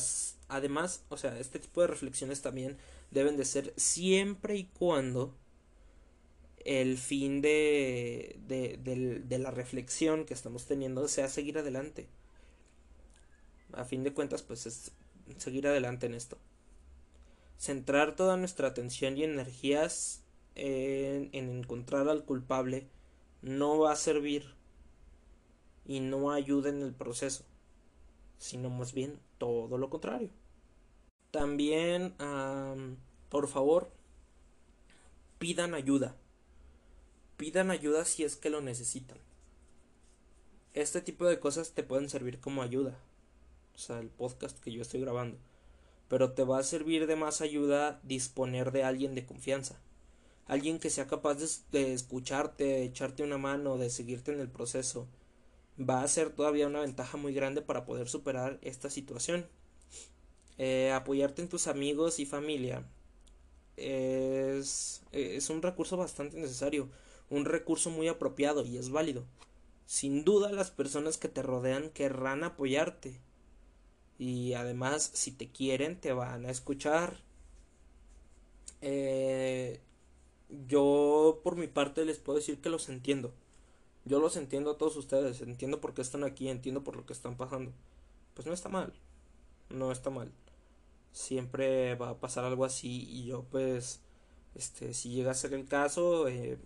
además, 0.49 1.03
o 1.09 1.17
sea, 1.17 1.39
este 1.39 1.59
tipo 1.59 1.81
de 1.81 1.87
reflexiones 1.87 2.43
también 2.43 2.77
deben 3.11 3.37
de 3.37 3.45
ser 3.45 3.73
siempre 3.77 4.57
y 4.57 4.65
cuando 4.65 5.35
el 6.65 6.99
fin 6.99 7.41
de, 7.41 8.39
de, 8.47 8.79
de, 8.83 9.21
de 9.21 9.39
la 9.39 9.51
reflexión 9.51 10.27
que 10.27 10.35
estamos 10.35 10.67
teniendo 10.67 11.09
sea 11.09 11.29
seguir 11.29 11.59
adelante. 11.59 12.09
A 13.73 13.85
fin 13.85 14.05
de 14.05 14.13
cuentas, 14.13 14.43
pues 14.43 14.67
es 14.67 14.93
seguir 15.39 15.67
adelante 15.67 16.07
en 16.07 16.15
esto. 16.15 16.39
Centrar 17.59 18.17
toda 18.17 18.37
nuestra 18.37 18.69
atención 18.69 19.17
y 19.17 19.25
energías 19.25 20.23
en, 20.59 21.31
encontrar 21.33 22.09
al 22.09 22.25
culpable 22.25 22.89
no 23.43 23.79
va 23.79 23.93
a 23.93 23.97
servir 23.97 24.55
y 25.89 25.99
no 26.01 26.31
ayuda 26.31 26.69
en 26.69 26.83
el 26.83 26.93
proceso, 26.93 27.43
sino 28.39 28.71
más 28.71 28.93
bien 28.93 29.19
todo 29.39 29.79
lo 29.79 29.91
contrario. 29.91 30.31
También, 31.33 32.15
por 33.29 33.49
favor, 33.49 33.91
pidan 35.39 35.75
ayuda. 35.75 36.15
Pidan 37.37 37.71
ayuda 37.71 38.05
si 38.05 38.23
es 38.23 38.37
que 38.37 38.51
lo 38.51 38.61
necesitan. 38.61 39.19
este 40.75 41.01
tipo 41.01 41.27
de 41.27 41.41
cosas 41.41 41.73
te 41.73 41.83
pueden 41.83 42.09
servir 42.09 42.39
como 42.39 42.63
ayuda. 42.63 42.97
O 43.75 43.79
sea, 43.79 43.99
el 43.99 44.11
podcast 44.11 44.59
que 44.61 44.71
yo 44.71 44.83
estoy 44.83 45.01
grabando. 45.01 45.39
Pero 46.09 46.33
te 46.33 46.45
va 46.45 46.59
a 46.59 46.63
servir 46.63 47.07
de 47.07 47.17
más 47.17 47.41
ayuda 47.41 48.01
disponer 48.03 48.73
de 48.73 48.85
alguien 48.85 49.15
de 49.15 49.27
confianza. 49.27 49.81
Alguien 50.47 50.79
que 50.79 50.91
sea 50.91 51.07
capaz 51.07 51.37
de, 51.71 51.93
escucharte, 51.93 52.65
de 52.65 52.85
echarte 52.85 53.23
una 53.23 53.39
mano, 53.39 53.77
de 53.77 53.91
seguirte 53.91 54.33
en 54.33 54.41
el 54.41 54.49
proceso. 54.49 55.07
Va 55.79 56.03
a 56.03 56.09
ser 56.09 56.31
todavía 56.31 56.67
una 56.67 56.81
ventaja 56.81 57.17
muy 57.17 57.33
grande 57.33 57.63
para 57.63 57.85
poder 57.85 58.09
superar 58.09 58.59
esta 58.63 58.91
situación. 58.91 59.47
Eh, 60.59 60.91
apoyarte 60.93 61.43
en 61.43 61.49
tus 61.49 61.69
amigos 61.69 62.19
y 62.19 62.27
familia 62.27 62.85
es, 63.79 65.03
es 65.13 65.51
un 65.51 65.63
recurso 65.63 65.97
bastante 65.97 66.37
necesario, 66.37 66.89
un 67.31 67.45
recurso 67.45 67.91
muy 67.91 68.09
apropiado 68.09 68.65
y 68.65 68.77
es 68.77 68.91
válido. 68.91 69.25
Sin 69.87 70.25
duda 70.25 70.53
las 70.53 70.71
personas 70.71 71.17
que 71.17 71.29
te 71.29 71.43
rodean 71.43 71.91
querrán 71.91 72.45
apoyarte. 72.45 73.21
Y 74.19 74.55
además, 74.55 75.11
si 75.15 75.31
te 75.31 75.49
quieren, 75.49 76.01
te 76.01 76.13
van 76.13 76.45
a 76.45 76.51
escuchar. 76.51 77.23
Eh, 78.83 79.81
yo, 80.67 81.41
por 81.43 81.57
mi 81.57 81.69
parte, 81.69 82.05
les 82.05 82.19
puedo 82.19 82.39
decir 82.39 82.61
que 82.61 82.69
los 82.69 82.89
entiendo. 82.89 83.33
Yo 84.05 84.21
los 84.21 84.37
entiendo 84.37 84.73
a 84.73 84.79
todos 84.79 84.97
ustedes. 84.97 85.41
Entiendo 85.43 85.81
por 85.81 85.95
qué 85.95 86.03
están 86.03 86.25
aquí, 86.25 86.49
entiendo 86.49 86.83
por 86.85 86.97
lo 86.97 87.07
que 87.07 87.13
están 87.13 87.37
pasando. 87.37 87.73
Pues 88.35 88.47
no 88.47 88.55
está 88.55 88.69
mal. 88.69 88.93
No 89.71 89.93
está 89.93 90.11
mal 90.11 90.33
siempre 91.13 91.95
va 91.97 92.11
a 92.11 92.21
pasar 92.21 92.45
algo 92.45 92.65
así 92.65 93.09
y 93.11 93.25
yo 93.25 93.45
pues 93.45 94.01
este 94.55 94.95
si 94.95 95.11
llega 95.11 95.33
a 95.33 95.35
ser 95.35 95.55
el 95.55 95.67
caso 95.67 96.29
eh, 96.29 96.59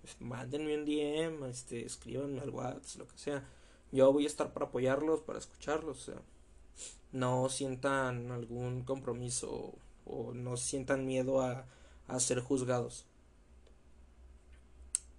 pues, 0.00 0.20
mándenme 0.20 0.76
un 0.76 0.84
DM 0.84 1.44
este 1.48 1.84
escríbanme 1.84 2.40
al 2.40 2.50
WhatsApp 2.50 3.00
lo 3.00 3.08
que 3.08 3.18
sea 3.18 3.44
yo 3.92 4.12
voy 4.12 4.24
a 4.24 4.28
estar 4.28 4.52
para 4.52 4.66
apoyarlos 4.66 5.20
para 5.20 5.38
escucharlos 5.38 6.10
no 7.12 7.48
sientan 7.48 8.30
algún 8.30 8.82
compromiso 8.82 9.74
o 10.04 10.32
no 10.32 10.56
sientan 10.56 11.06
miedo 11.06 11.40
a, 11.40 11.66
a 12.06 12.20
ser 12.20 12.40
juzgados 12.40 13.06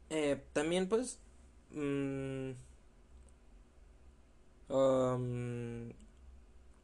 eh, 0.10 0.42
también 0.54 0.88
pues 0.88 1.20
mmm, 1.72 2.52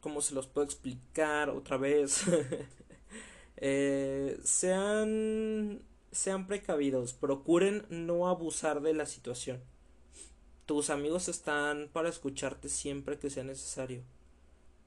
¿Cómo 0.00 0.20
se 0.20 0.34
los 0.34 0.46
puedo 0.46 0.64
explicar 0.64 1.50
otra 1.50 1.76
vez? 1.76 2.24
Eh, 3.56 4.40
sean, 4.42 5.80
sean 6.10 6.46
precavidos, 6.48 7.14
procuren 7.14 7.86
no 7.88 8.28
abusar 8.28 8.82
de 8.82 8.92
la 8.92 9.06
situación. 9.06 9.62
Tus 10.66 10.90
amigos 10.90 11.28
están 11.28 11.88
para 11.92 12.08
escucharte 12.08 12.68
siempre 12.68 13.18
que 13.18 13.30
sea 13.30 13.44
necesario, 13.44 14.02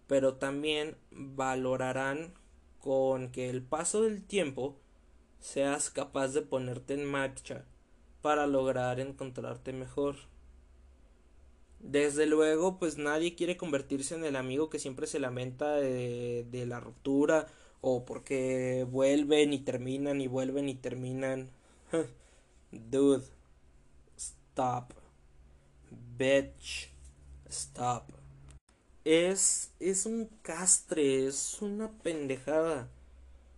pero 0.05 0.35
también 0.35 0.97
valorarán 1.11 2.33
con 2.79 3.31
que 3.31 3.49
el 3.49 3.63
paso 3.63 4.03
del 4.03 4.21
tiempo 4.21 4.77
seas 5.39 5.89
capaz 5.89 6.33
de 6.33 6.41
ponerte 6.41 6.93
en 6.93 7.05
marcha 7.05 7.65
para 8.27 8.45
lograr 8.45 8.99
encontrarte 8.99 9.71
mejor. 9.71 10.17
Desde 11.79 12.25
luego, 12.25 12.77
pues 12.77 12.97
nadie 12.97 13.35
quiere 13.35 13.55
convertirse 13.55 14.15
en 14.15 14.25
el 14.25 14.35
amigo 14.35 14.69
que 14.69 14.79
siempre 14.79 15.07
se 15.07 15.21
lamenta 15.21 15.75
de, 15.75 16.65
la 16.67 16.81
ruptura 16.81 17.47
o 17.79 18.03
porque 18.03 18.85
vuelven 18.91 19.53
y 19.53 19.59
terminan 19.59 20.19
y 20.19 20.27
vuelven 20.27 20.67
y 20.67 20.75
terminan. 20.75 21.51
Dude, 22.73 23.23
stop. 24.17 24.91
Bitch, 26.17 26.89
stop. 27.49 28.11
Es, 29.05 29.71
es 29.79 30.05
un 30.05 30.25
castre, 30.41 31.27
es 31.27 31.61
una 31.61 31.93
pendejada. 31.99 32.89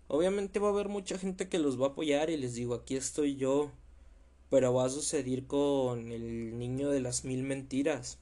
Obviamente 0.08 0.60
va 0.60 0.68
a 0.68 0.72
haber 0.74 0.90
mucha 0.90 1.18
gente 1.18 1.50
que 1.50 1.58
los 1.58 1.82
va 1.82 1.88
a 1.88 1.90
apoyar 1.90 2.30
y 2.30 2.38
les 2.38 2.54
digo, 2.54 2.76
aquí 2.76 2.96
estoy 2.96 3.36
yo 3.36 3.72
pero 4.50 4.74
va 4.74 4.86
a 4.86 4.90
suceder 4.90 5.46
con 5.48 6.12
el 6.12 6.58
niño 6.58 6.90
de 6.90 7.02
las 7.02 7.26
mil 7.26 7.44
mentiras. 7.44 8.20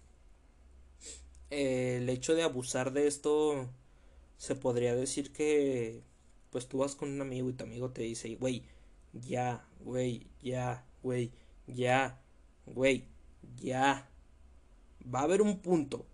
el 1.50 2.10
hecho 2.10 2.36
de 2.36 2.44
abusar 2.44 2.92
de 2.94 3.08
esto 3.08 3.70
se 4.38 4.56
podría 4.56 4.96
decir 4.96 5.32
que 5.34 6.04
pues 6.52 6.68
tú 6.68 6.80
vas 6.80 6.96
con 6.96 7.10
un 7.10 7.22
amigo 7.22 7.50
y 7.50 7.54
tu 7.54 7.64
amigo 7.64 7.92
te 7.92 8.04
dice, 8.04 8.36
güey, 8.36 8.64
ya, 9.14 9.66
güey, 9.82 10.28
ya, 10.42 10.86
güey, 11.04 11.32
ya, 11.68 12.20
güey, 12.66 13.06
ya. 13.58 14.10
Va 15.14 15.22
a 15.22 15.24
haber 15.24 15.42
un 15.42 15.60
punto, 15.60 16.06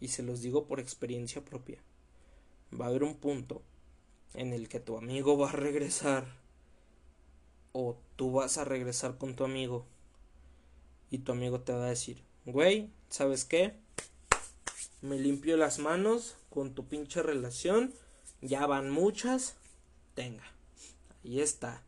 y 0.00 0.08
se 0.08 0.22
los 0.22 0.42
digo 0.42 0.66
por 0.66 0.80
experiencia 0.80 1.44
propia, 1.44 1.78
va 2.78 2.86
a 2.86 2.88
haber 2.88 3.02
un 3.04 3.16
punto 3.16 3.62
en 4.34 4.52
el 4.52 4.68
que 4.68 4.80
tu 4.80 4.96
amigo 4.96 5.38
va 5.38 5.50
a 5.50 5.52
regresar 5.52 6.26
o 7.78 7.94
tú 8.16 8.32
vas 8.32 8.56
a 8.56 8.64
regresar 8.64 9.18
con 9.18 9.36
tu 9.36 9.44
amigo 9.44 9.84
y 11.10 11.18
tu 11.18 11.32
amigo 11.32 11.60
te 11.60 11.74
va 11.74 11.84
a 11.84 11.90
decir, 11.90 12.22
güey, 12.46 12.88
¿sabes 13.10 13.44
qué? 13.44 13.74
Me 15.02 15.18
limpio 15.18 15.58
las 15.58 15.78
manos 15.78 16.38
con 16.48 16.74
tu 16.74 16.86
pinche 16.86 17.22
relación, 17.22 17.92
ya 18.40 18.66
van 18.66 18.88
muchas, 18.88 19.56
tenga, 20.14 20.42
ahí 21.22 21.42
está, 21.42 21.82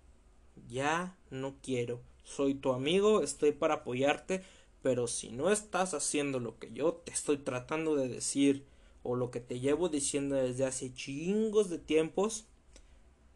ya 0.69 1.17
no 1.31 1.57
quiero, 1.63 2.03
soy 2.23 2.53
tu 2.53 2.75
amigo, 2.75 3.23
estoy 3.23 3.53
para 3.53 3.77
apoyarte, 3.77 4.45
pero 4.83 5.07
si 5.07 5.31
no 5.31 5.51
estás 5.51 5.95
haciendo 5.95 6.39
lo 6.39 6.59
que 6.59 6.71
yo 6.71 6.93
te 6.93 7.13
estoy 7.13 7.39
tratando 7.39 7.97
de 7.97 8.09
decir, 8.09 8.67
o 9.03 9.17
lo 9.17 9.31
que 9.31 9.41
te 9.41 9.59
llevo 9.59 9.89
diciendo 9.89 10.37
desde 10.37 10.67
hace 10.67 10.93
chingos 10.93 11.71
de 11.71 11.79
tiempos, 11.79 12.45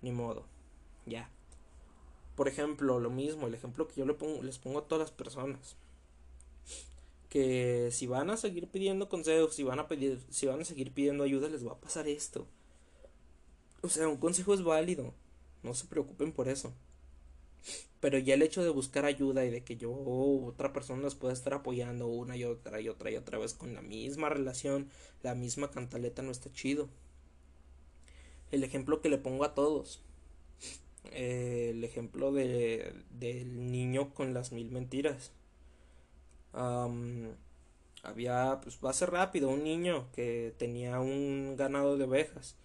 ni 0.02 0.12
modo, 0.12 0.44
ya, 1.06 1.30
por 2.34 2.48
ejemplo, 2.48 2.98
lo 2.98 3.10
mismo, 3.10 3.46
el 3.46 3.54
ejemplo 3.54 3.88
que 3.88 3.96
yo 3.96 4.06
le 4.06 4.14
pongo, 4.14 4.42
les 4.42 4.58
pongo 4.58 4.78
a 4.80 4.88
todas 4.88 5.10
las 5.10 5.10
personas. 5.10 5.76
Que 7.28 7.88
si 7.90 8.06
van 8.06 8.30
a 8.30 8.36
seguir 8.36 8.68
pidiendo 8.68 9.08
consejos, 9.08 9.54
si 9.54 9.62
van 9.62 9.78
a 9.78 9.88
pedir, 9.88 10.20
si 10.30 10.46
van 10.46 10.60
a 10.60 10.64
seguir 10.64 10.92
pidiendo 10.92 11.24
ayuda, 11.24 11.48
les 11.48 11.66
va 11.66 11.72
a 11.72 11.80
pasar 11.80 12.08
esto. 12.08 12.46
O 13.82 13.88
sea, 13.88 14.08
un 14.08 14.16
consejo 14.16 14.54
es 14.54 14.62
válido. 14.62 15.14
No 15.62 15.74
se 15.74 15.86
preocupen 15.86 16.32
por 16.32 16.48
eso. 16.48 16.72
Pero 18.00 18.18
ya 18.18 18.34
el 18.34 18.42
hecho 18.42 18.64
de 18.64 18.70
buscar 18.70 19.04
ayuda 19.04 19.44
y 19.44 19.50
de 19.50 19.62
que 19.62 19.76
yo 19.76 19.92
otra 19.92 20.72
persona 20.72 21.02
nos 21.02 21.14
pueda 21.14 21.32
estar 21.32 21.54
apoyando 21.54 22.08
una 22.08 22.36
y 22.36 22.44
otra 22.44 22.80
y 22.80 22.88
otra 22.88 23.10
y 23.10 23.16
otra 23.16 23.38
vez 23.38 23.54
con 23.54 23.74
la 23.74 23.82
misma 23.82 24.28
relación, 24.28 24.88
la 25.22 25.34
misma 25.34 25.70
cantaleta 25.70 26.22
no 26.22 26.32
está 26.32 26.52
chido. 26.52 26.88
El 28.50 28.64
ejemplo 28.64 29.00
que 29.00 29.08
le 29.08 29.18
pongo 29.18 29.44
a 29.44 29.54
todos 29.54 30.02
eh, 31.10 31.70
el 31.74 31.84
ejemplo 31.84 32.32
de, 32.32 32.94
del 33.10 33.70
niño 33.70 34.14
con 34.14 34.34
las 34.34 34.52
mil 34.52 34.70
mentiras. 34.70 35.32
había, 38.02 38.60
pues 38.62 38.78
va 38.84 38.90
a 38.90 38.92
ser 38.92 39.10
rápido, 39.10 39.48
un 39.50 39.64
niño 39.64 40.08
que 40.12 40.54
tenía 40.58 41.00
un 41.00 41.56
ganado 41.56 41.96
de 41.96 42.04
ovejas 42.04 42.56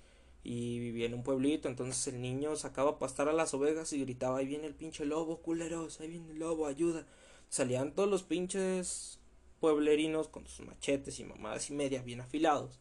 y 0.43 0.79
vivía 0.79 1.07
en 1.07 1.13
un 1.13 1.23
pueblito, 1.23 1.67
entonces 1.67 2.13
el 2.13 2.21
niño 2.21 2.55
sacaba 2.55 2.91
a 2.91 2.99
pastar 2.99 3.27
a 3.27 3.33
las 3.33 3.53
ovejas 3.53 3.91
y 3.93 3.99
gritaba, 3.99 4.39
ahí 4.39 4.47
viene 4.47 4.67
el 4.67 4.75
pinche 4.75 5.05
lobo, 5.05 5.41
culeros, 5.41 5.99
ahí 5.99 6.07
viene 6.07 6.31
el 6.31 6.39
lobo, 6.39 6.67
ayuda. 6.67 7.05
Salían 7.49 7.93
todos 7.93 8.09
los 8.09 8.23
pinches 8.23 9.19
pueblerinos 9.59 10.27
con 10.27 10.47
sus 10.47 10.65
machetes 10.65 11.19
y 11.19 11.25
mamadas 11.25 11.69
y 11.69 11.73
media 11.73 12.01
bien 12.01 12.21
afilados. 12.21 12.79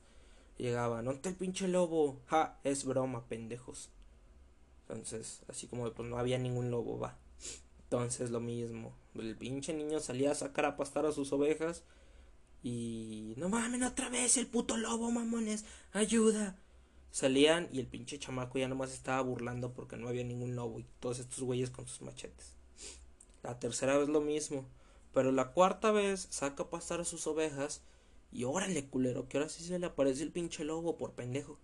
Llegaban, 0.58 1.04
¿dónde 1.04 1.28
el 1.28 1.36
pinche 1.36 1.68
lobo? 1.68 2.20
Ja, 2.26 2.58
es 2.64 2.84
broma, 2.84 3.26
pendejos. 3.26 3.90
Entonces, 4.88 5.42
así 5.48 5.66
como 5.66 5.90
pues 5.92 6.08
no 6.08 6.18
había 6.18 6.38
ningún 6.38 6.70
lobo, 6.70 6.98
va. 6.98 7.18
Entonces 7.84 8.30
lo 8.30 8.40
mismo. 8.40 8.94
El 9.14 9.36
pinche 9.36 9.74
niño 9.74 10.00
salía 10.00 10.30
a 10.30 10.34
sacar 10.34 10.64
a 10.64 10.76
pastar 10.76 11.06
a 11.06 11.12
sus 11.12 11.32
ovejas. 11.32 11.82
Y 12.62 13.34
no 13.36 13.48
mames, 13.48 13.82
otra 13.82 14.08
vez 14.08 14.36
el 14.36 14.46
puto 14.46 14.76
lobo, 14.76 15.10
mamones. 15.10 15.64
Ayuda. 15.92 16.56
Salían 17.10 17.68
y 17.72 17.80
el 17.80 17.86
pinche 17.86 18.18
chamaco 18.18 18.58
ya 18.58 18.68
nomás 18.68 18.92
estaba 18.92 19.22
burlando 19.22 19.72
porque 19.72 19.96
no 19.96 20.08
había 20.08 20.24
ningún 20.24 20.54
lobo. 20.54 20.78
Y 20.78 20.86
todos 21.00 21.18
estos 21.18 21.40
güeyes 21.40 21.70
con 21.70 21.86
sus 21.86 22.02
machetes. 22.02 22.54
La 23.42 23.58
tercera 23.58 23.96
vez 23.98 24.08
lo 24.08 24.20
mismo. 24.20 24.68
Pero 25.12 25.32
la 25.32 25.52
cuarta 25.52 25.90
vez 25.92 26.28
saca 26.30 26.64
a 26.64 26.70
pastar 26.70 27.00
a 27.00 27.04
sus 27.04 27.26
ovejas. 27.26 27.82
Y 28.30 28.44
órale, 28.44 28.88
culero, 28.88 29.28
que 29.28 29.38
ahora 29.38 29.48
sí 29.48 29.64
se 29.64 29.78
le 29.78 29.86
aparece 29.86 30.22
el 30.22 30.32
pinche 30.32 30.64
lobo 30.64 30.96
por 30.96 31.12
pendejo. 31.12 31.58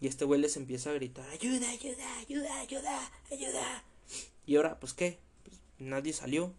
Y 0.00 0.08
este 0.08 0.24
güey 0.24 0.40
les 0.40 0.56
empieza 0.56 0.90
a 0.90 0.94
gritar, 0.94 1.28
ayuda, 1.30 1.70
ayuda, 1.70 2.18
ayuda, 2.18 2.60
ayuda, 2.60 3.12
ayuda. 3.30 3.84
Y 4.44 4.56
ahora, 4.56 4.78
pues 4.78 4.92
qué, 4.92 5.18
pues 5.42 5.60
nadie 5.78 6.12
salió. 6.12 6.52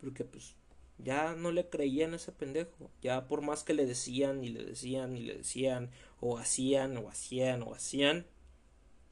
Porque 0.00 0.24
pues 0.24 0.54
ya 0.98 1.34
no 1.34 1.52
le 1.52 1.68
creían 1.68 2.12
a 2.12 2.16
ese 2.16 2.32
pendejo. 2.32 2.90
Ya 3.02 3.26
por 3.28 3.42
más 3.42 3.64
que 3.64 3.74
le 3.74 3.86
decían 3.86 4.42
y 4.42 4.48
le 4.48 4.64
decían 4.64 5.16
y 5.16 5.20
le 5.20 5.36
decían, 5.36 5.90
o 6.20 6.38
hacían, 6.38 6.96
o 6.96 7.08
hacían, 7.08 7.62
o 7.62 7.74
hacían, 7.74 8.26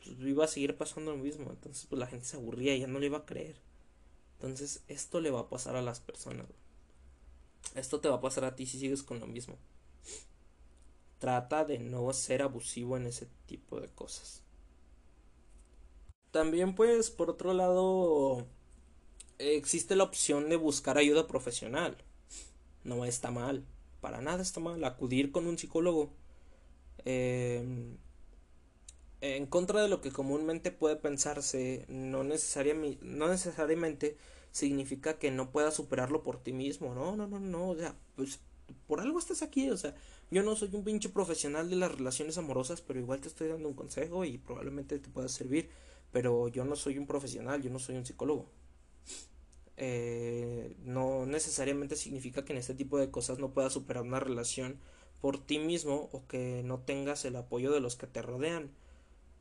pues 0.02 0.18
iba 0.20 0.44
a 0.44 0.48
seguir 0.48 0.76
pasando 0.76 1.12
lo 1.12 1.18
mismo. 1.18 1.50
Entonces 1.50 1.86
pues 1.88 1.98
la 1.98 2.06
gente 2.06 2.26
se 2.26 2.36
aburría 2.36 2.74
y 2.74 2.80
ya 2.80 2.86
no 2.86 2.98
le 2.98 3.06
iba 3.06 3.18
a 3.18 3.26
creer. 3.26 3.56
Entonces 4.34 4.82
esto 4.88 5.20
le 5.20 5.30
va 5.30 5.40
a 5.40 5.48
pasar 5.48 5.76
a 5.76 5.82
las 5.82 6.00
personas. 6.00 6.46
Esto 7.74 8.00
te 8.00 8.08
va 8.08 8.16
a 8.16 8.20
pasar 8.20 8.44
a 8.44 8.54
ti 8.56 8.66
si 8.66 8.78
sigues 8.78 9.02
con 9.02 9.20
lo 9.20 9.26
mismo. 9.26 9.58
Trata 11.24 11.64
de 11.64 11.78
no 11.78 12.12
ser 12.12 12.42
abusivo 12.42 12.98
en 12.98 13.06
ese 13.06 13.26
tipo 13.46 13.80
de 13.80 13.88
cosas. 13.88 14.42
También 16.32 16.74
pues 16.74 17.10
por 17.10 17.30
otro 17.30 17.54
lado 17.54 18.46
existe 19.38 19.96
la 19.96 20.04
opción 20.04 20.50
de 20.50 20.56
buscar 20.56 20.98
ayuda 20.98 21.26
profesional. 21.26 21.96
No 22.82 23.06
está 23.06 23.30
mal, 23.30 23.64
para 24.02 24.20
nada 24.20 24.42
está 24.42 24.60
mal 24.60 24.84
acudir 24.84 25.32
con 25.32 25.46
un 25.46 25.56
psicólogo. 25.56 26.12
Em, 27.06 27.96
en 29.22 29.46
contra 29.46 29.80
de 29.80 29.88
lo 29.88 30.02
que 30.02 30.12
comúnmente 30.12 30.72
puede 30.72 30.96
pensarse, 30.96 31.86
no, 31.88 32.22
necesariamente, 32.22 33.02
no 33.02 33.28
necesariamente 33.28 34.18
significa 34.52 35.18
que 35.18 35.30
no 35.30 35.50
puedas 35.52 35.72
superarlo 35.72 36.22
por 36.22 36.42
ti 36.42 36.52
mismo. 36.52 36.94
No, 36.94 37.16
no, 37.16 37.26
no, 37.26 37.40
no. 37.40 37.70
O 37.70 37.76
sea, 37.76 37.96
pues 38.14 38.40
por 38.86 39.00
algo 39.00 39.18
estás 39.18 39.40
aquí. 39.40 39.70
O 39.70 39.76
sea, 39.78 39.94
yo 40.30 40.42
no 40.42 40.56
soy 40.56 40.70
un 40.72 40.84
pinche 40.84 41.08
profesional 41.08 41.70
de 41.70 41.76
las 41.76 41.92
relaciones 41.92 42.38
amorosas, 42.38 42.80
pero 42.80 43.00
igual 43.00 43.20
te 43.20 43.28
estoy 43.28 43.48
dando 43.48 43.68
un 43.68 43.74
consejo 43.74 44.24
y 44.24 44.38
probablemente 44.38 44.98
te 44.98 45.08
pueda 45.08 45.28
servir. 45.28 45.70
Pero 46.12 46.48
yo 46.48 46.64
no 46.64 46.76
soy 46.76 46.98
un 46.98 47.06
profesional, 47.06 47.62
yo 47.62 47.70
no 47.70 47.78
soy 47.78 47.96
un 47.96 48.06
psicólogo. 48.06 48.48
Eh, 49.76 50.76
no 50.84 51.26
necesariamente 51.26 51.96
significa 51.96 52.44
que 52.44 52.52
en 52.52 52.58
este 52.58 52.74
tipo 52.74 52.98
de 52.98 53.10
cosas 53.10 53.38
no 53.38 53.52
puedas 53.52 53.72
superar 53.72 54.04
una 54.04 54.20
relación 54.20 54.78
por 55.20 55.44
ti 55.44 55.58
mismo 55.58 56.08
o 56.12 56.26
que 56.26 56.62
no 56.64 56.80
tengas 56.80 57.24
el 57.24 57.36
apoyo 57.36 57.72
de 57.72 57.80
los 57.80 57.96
que 57.96 58.06
te 58.06 58.22
rodean. 58.22 58.70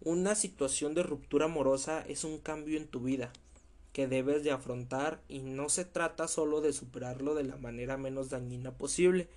Una 0.01 0.35
situación 0.35 0.95
de 0.95 1.03
ruptura 1.03 1.45
amorosa 1.45 2.03
es 2.07 2.23
un 2.23 2.39
cambio 2.39 2.77
en 2.77 2.87
tu 2.87 3.01
vida 3.01 3.31
que 3.93 4.07
debes 4.07 4.43
de 4.43 4.51
afrontar 4.51 5.21
y 5.29 5.39
no 5.39 5.69
se 5.69 5.85
trata 5.85 6.27
solo 6.27 6.61
de 6.61 6.73
superarlo 6.73 7.35
de 7.35 7.43
la 7.43 7.57
manera 7.57 7.95
menos 7.95 8.29
dañina 8.29 8.75
posible, 8.75 9.29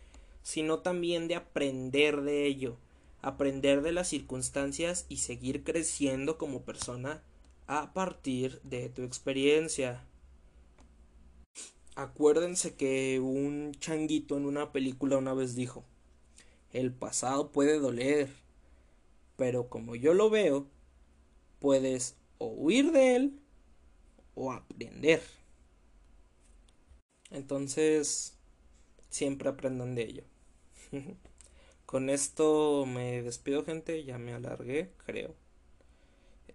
sino 0.46 0.78
también 0.78 1.26
de 1.26 1.35
aprender 1.35 2.22
de 2.22 2.46
ello, 2.46 2.76
aprender 3.20 3.82
de 3.82 3.90
las 3.90 4.06
circunstancias 4.06 5.04
y 5.09 5.16
seguir 5.16 5.64
creciendo 5.64 6.38
como 6.38 6.62
persona 6.62 7.20
a 7.66 7.92
partir 7.92 8.61
de 8.62 8.88
tu 8.88 9.02
experiencia. 9.02 10.04
Acuérdense 11.96 12.76
que 12.76 13.18
un 13.18 13.72
changuito 13.80 14.37
en 14.37 14.46
una 14.46 14.70
película 14.70 15.18
una 15.18 15.35
vez 15.35 15.56
dijo, 15.56 15.82
el 16.72 16.92
pasado 16.92 17.50
puede 17.50 17.80
doler, 17.80 18.30
pero 19.35 19.68
como 19.68 19.96
yo 19.96 20.14
lo 20.14 20.30
veo, 20.30 20.68
puedes 21.59 22.14
o 22.38 22.46
huir 22.46 22.92
de 22.92 23.16
él 23.16 23.40
o 24.37 24.52
aprender. 24.52 25.24
Entonces, 27.32 28.37
siempre 29.11 29.48
aprendan 29.48 29.96
de 29.96 30.04
ello. 30.04 30.36
Con 31.87 32.11
esto 32.11 32.85
me 32.87 33.22
despido 33.22 33.64
gente, 33.64 34.05
ya 34.05 34.18
me 34.18 34.35
alargué, 34.35 34.90
creo. 35.07 35.35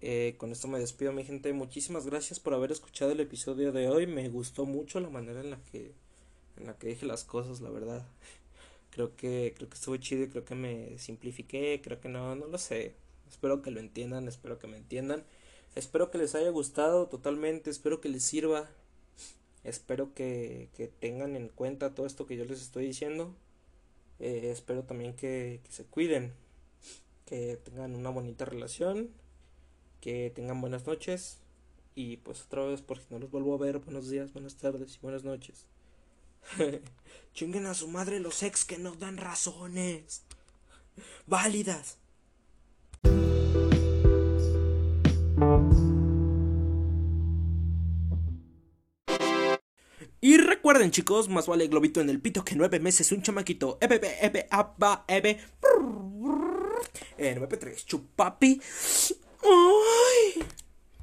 Eh, 0.02 0.36
con 0.38 0.52
esto 0.52 0.68
me 0.68 0.80
despido 0.80 1.14
mi 1.14 1.24
gente. 1.24 1.54
Muchísimas 1.54 2.06
gracias 2.06 2.40
por 2.40 2.54
haber 2.54 2.72
escuchado 2.72 3.12
el 3.12 3.20
episodio 3.20 3.72
de 3.72 3.88
hoy. 3.88 4.08
Me 4.08 4.28
gustó 4.30 4.66
mucho 4.66 5.00
la 5.00 5.10
manera 5.10 5.42
en 5.42 5.52
la 5.52 5.60
que 5.72 5.94
en 6.58 6.68
la 6.68 6.78
que 6.78 6.88
dije 6.88 7.06
las 7.06 7.24
cosas, 7.24 7.62
la 7.62 7.70
verdad. 7.70 8.06
Creo 8.92 9.16
que 9.16 9.54
creo 9.56 9.70
que 9.70 9.76
estuvo 9.76 9.96
chido 9.98 10.30
creo 10.30 10.44
que 10.44 10.56
me 10.56 10.98
simplifiqué, 10.98 11.80
creo 11.82 12.02
que 12.02 12.10
no, 12.10 12.36
no 12.36 12.48
lo 12.48 12.58
sé. 12.58 12.96
Espero 13.30 13.62
que 13.62 13.72
lo 13.72 13.80
entiendan, 13.80 14.28
espero 14.28 14.60
que 14.60 14.68
me 14.68 14.78
entiendan. 14.78 15.24
Espero 15.76 16.12
que 16.12 16.18
les 16.18 16.36
haya 16.36 16.50
gustado 16.50 17.08
totalmente, 17.08 17.70
espero 17.70 18.02
que 18.02 18.10
les 18.10 18.24
sirva. 18.24 18.70
Espero 19.64 20.14
que, 20.14 20.70
que 20.76 20.88
tengan 20.88 21.36
en 21.36 21.48
cuenta 21.50 21.96
todo 21.96 22.06
esto 22.06 22.26
que 22.26 22.36
yo 22.38 22.46
les 22.46 22.62
estoy 22.62 22.86
diciendo. 22.88 23.34
Eh, 24.22 24.50
espero 24.52 24.84
también 24.84 25.14
que, 25.14 25.60
que 25.64 25.72
se 25.72 25.84
cuiden, 25.84 26.34
que 27.26 27.58
tengan 27.58 27.96
una 27.96 28.10
bonita 28.10 28.46
relación 28.46 29.10
que 30.02 30.32
tengan 30.36 30.60
buenas 30.60 30.86
noches. 30.86 31.38
Y 31.96 32.18
pues 32.18 32.42
otra 32.42 32.66
vez, 32.66 32.82
por 32.82 32.98
si 32.98 33.06
no 33.10 33.20
los 33.20 33.32
vuelvo 33.32 33.54
a 33.54 33.58
ver, 33.58 33.80
buenos 33.80 34.10
días, 34.10 34.34
buenas 34.34 34.56
tardes 34.56 34.96
y 34.96 35.00
buenas 35.00 35.24
noches. 35.24 35.66
Chinguen 37.34 37.68
a 37.68 37.74
su 37.74 37.88
madre 37.88 38.20
los 38.20 38.44
ex 38.44 38.66
que 38.66 38.78
nos 38.78 39.00
dan 39.00 39.18
razones 39.18 40.24
válidas. 41.28 41.98
Recuerden 50.72 50.92
chicos, 50.92 51.28
más 51.28 51.48
vale 51.48 51.68
globito 51.68 52.00
en 52.00 52.10
el 52.10 52.22
pito 52.22 52.46
que 52.46 52.56
nueve 52.56 52.80
meses 52.80 53.12
un 53.12 53.22
chamaquito. 53.22 53.78
Ebe, 53.82 54.00
ebe, 54.22 54.48
aba, 54.50 55.04
ebe. 55.06 55.38
En 57.18 57.42
MP3, 57.42 57.86
chupapi. 57.86 58.62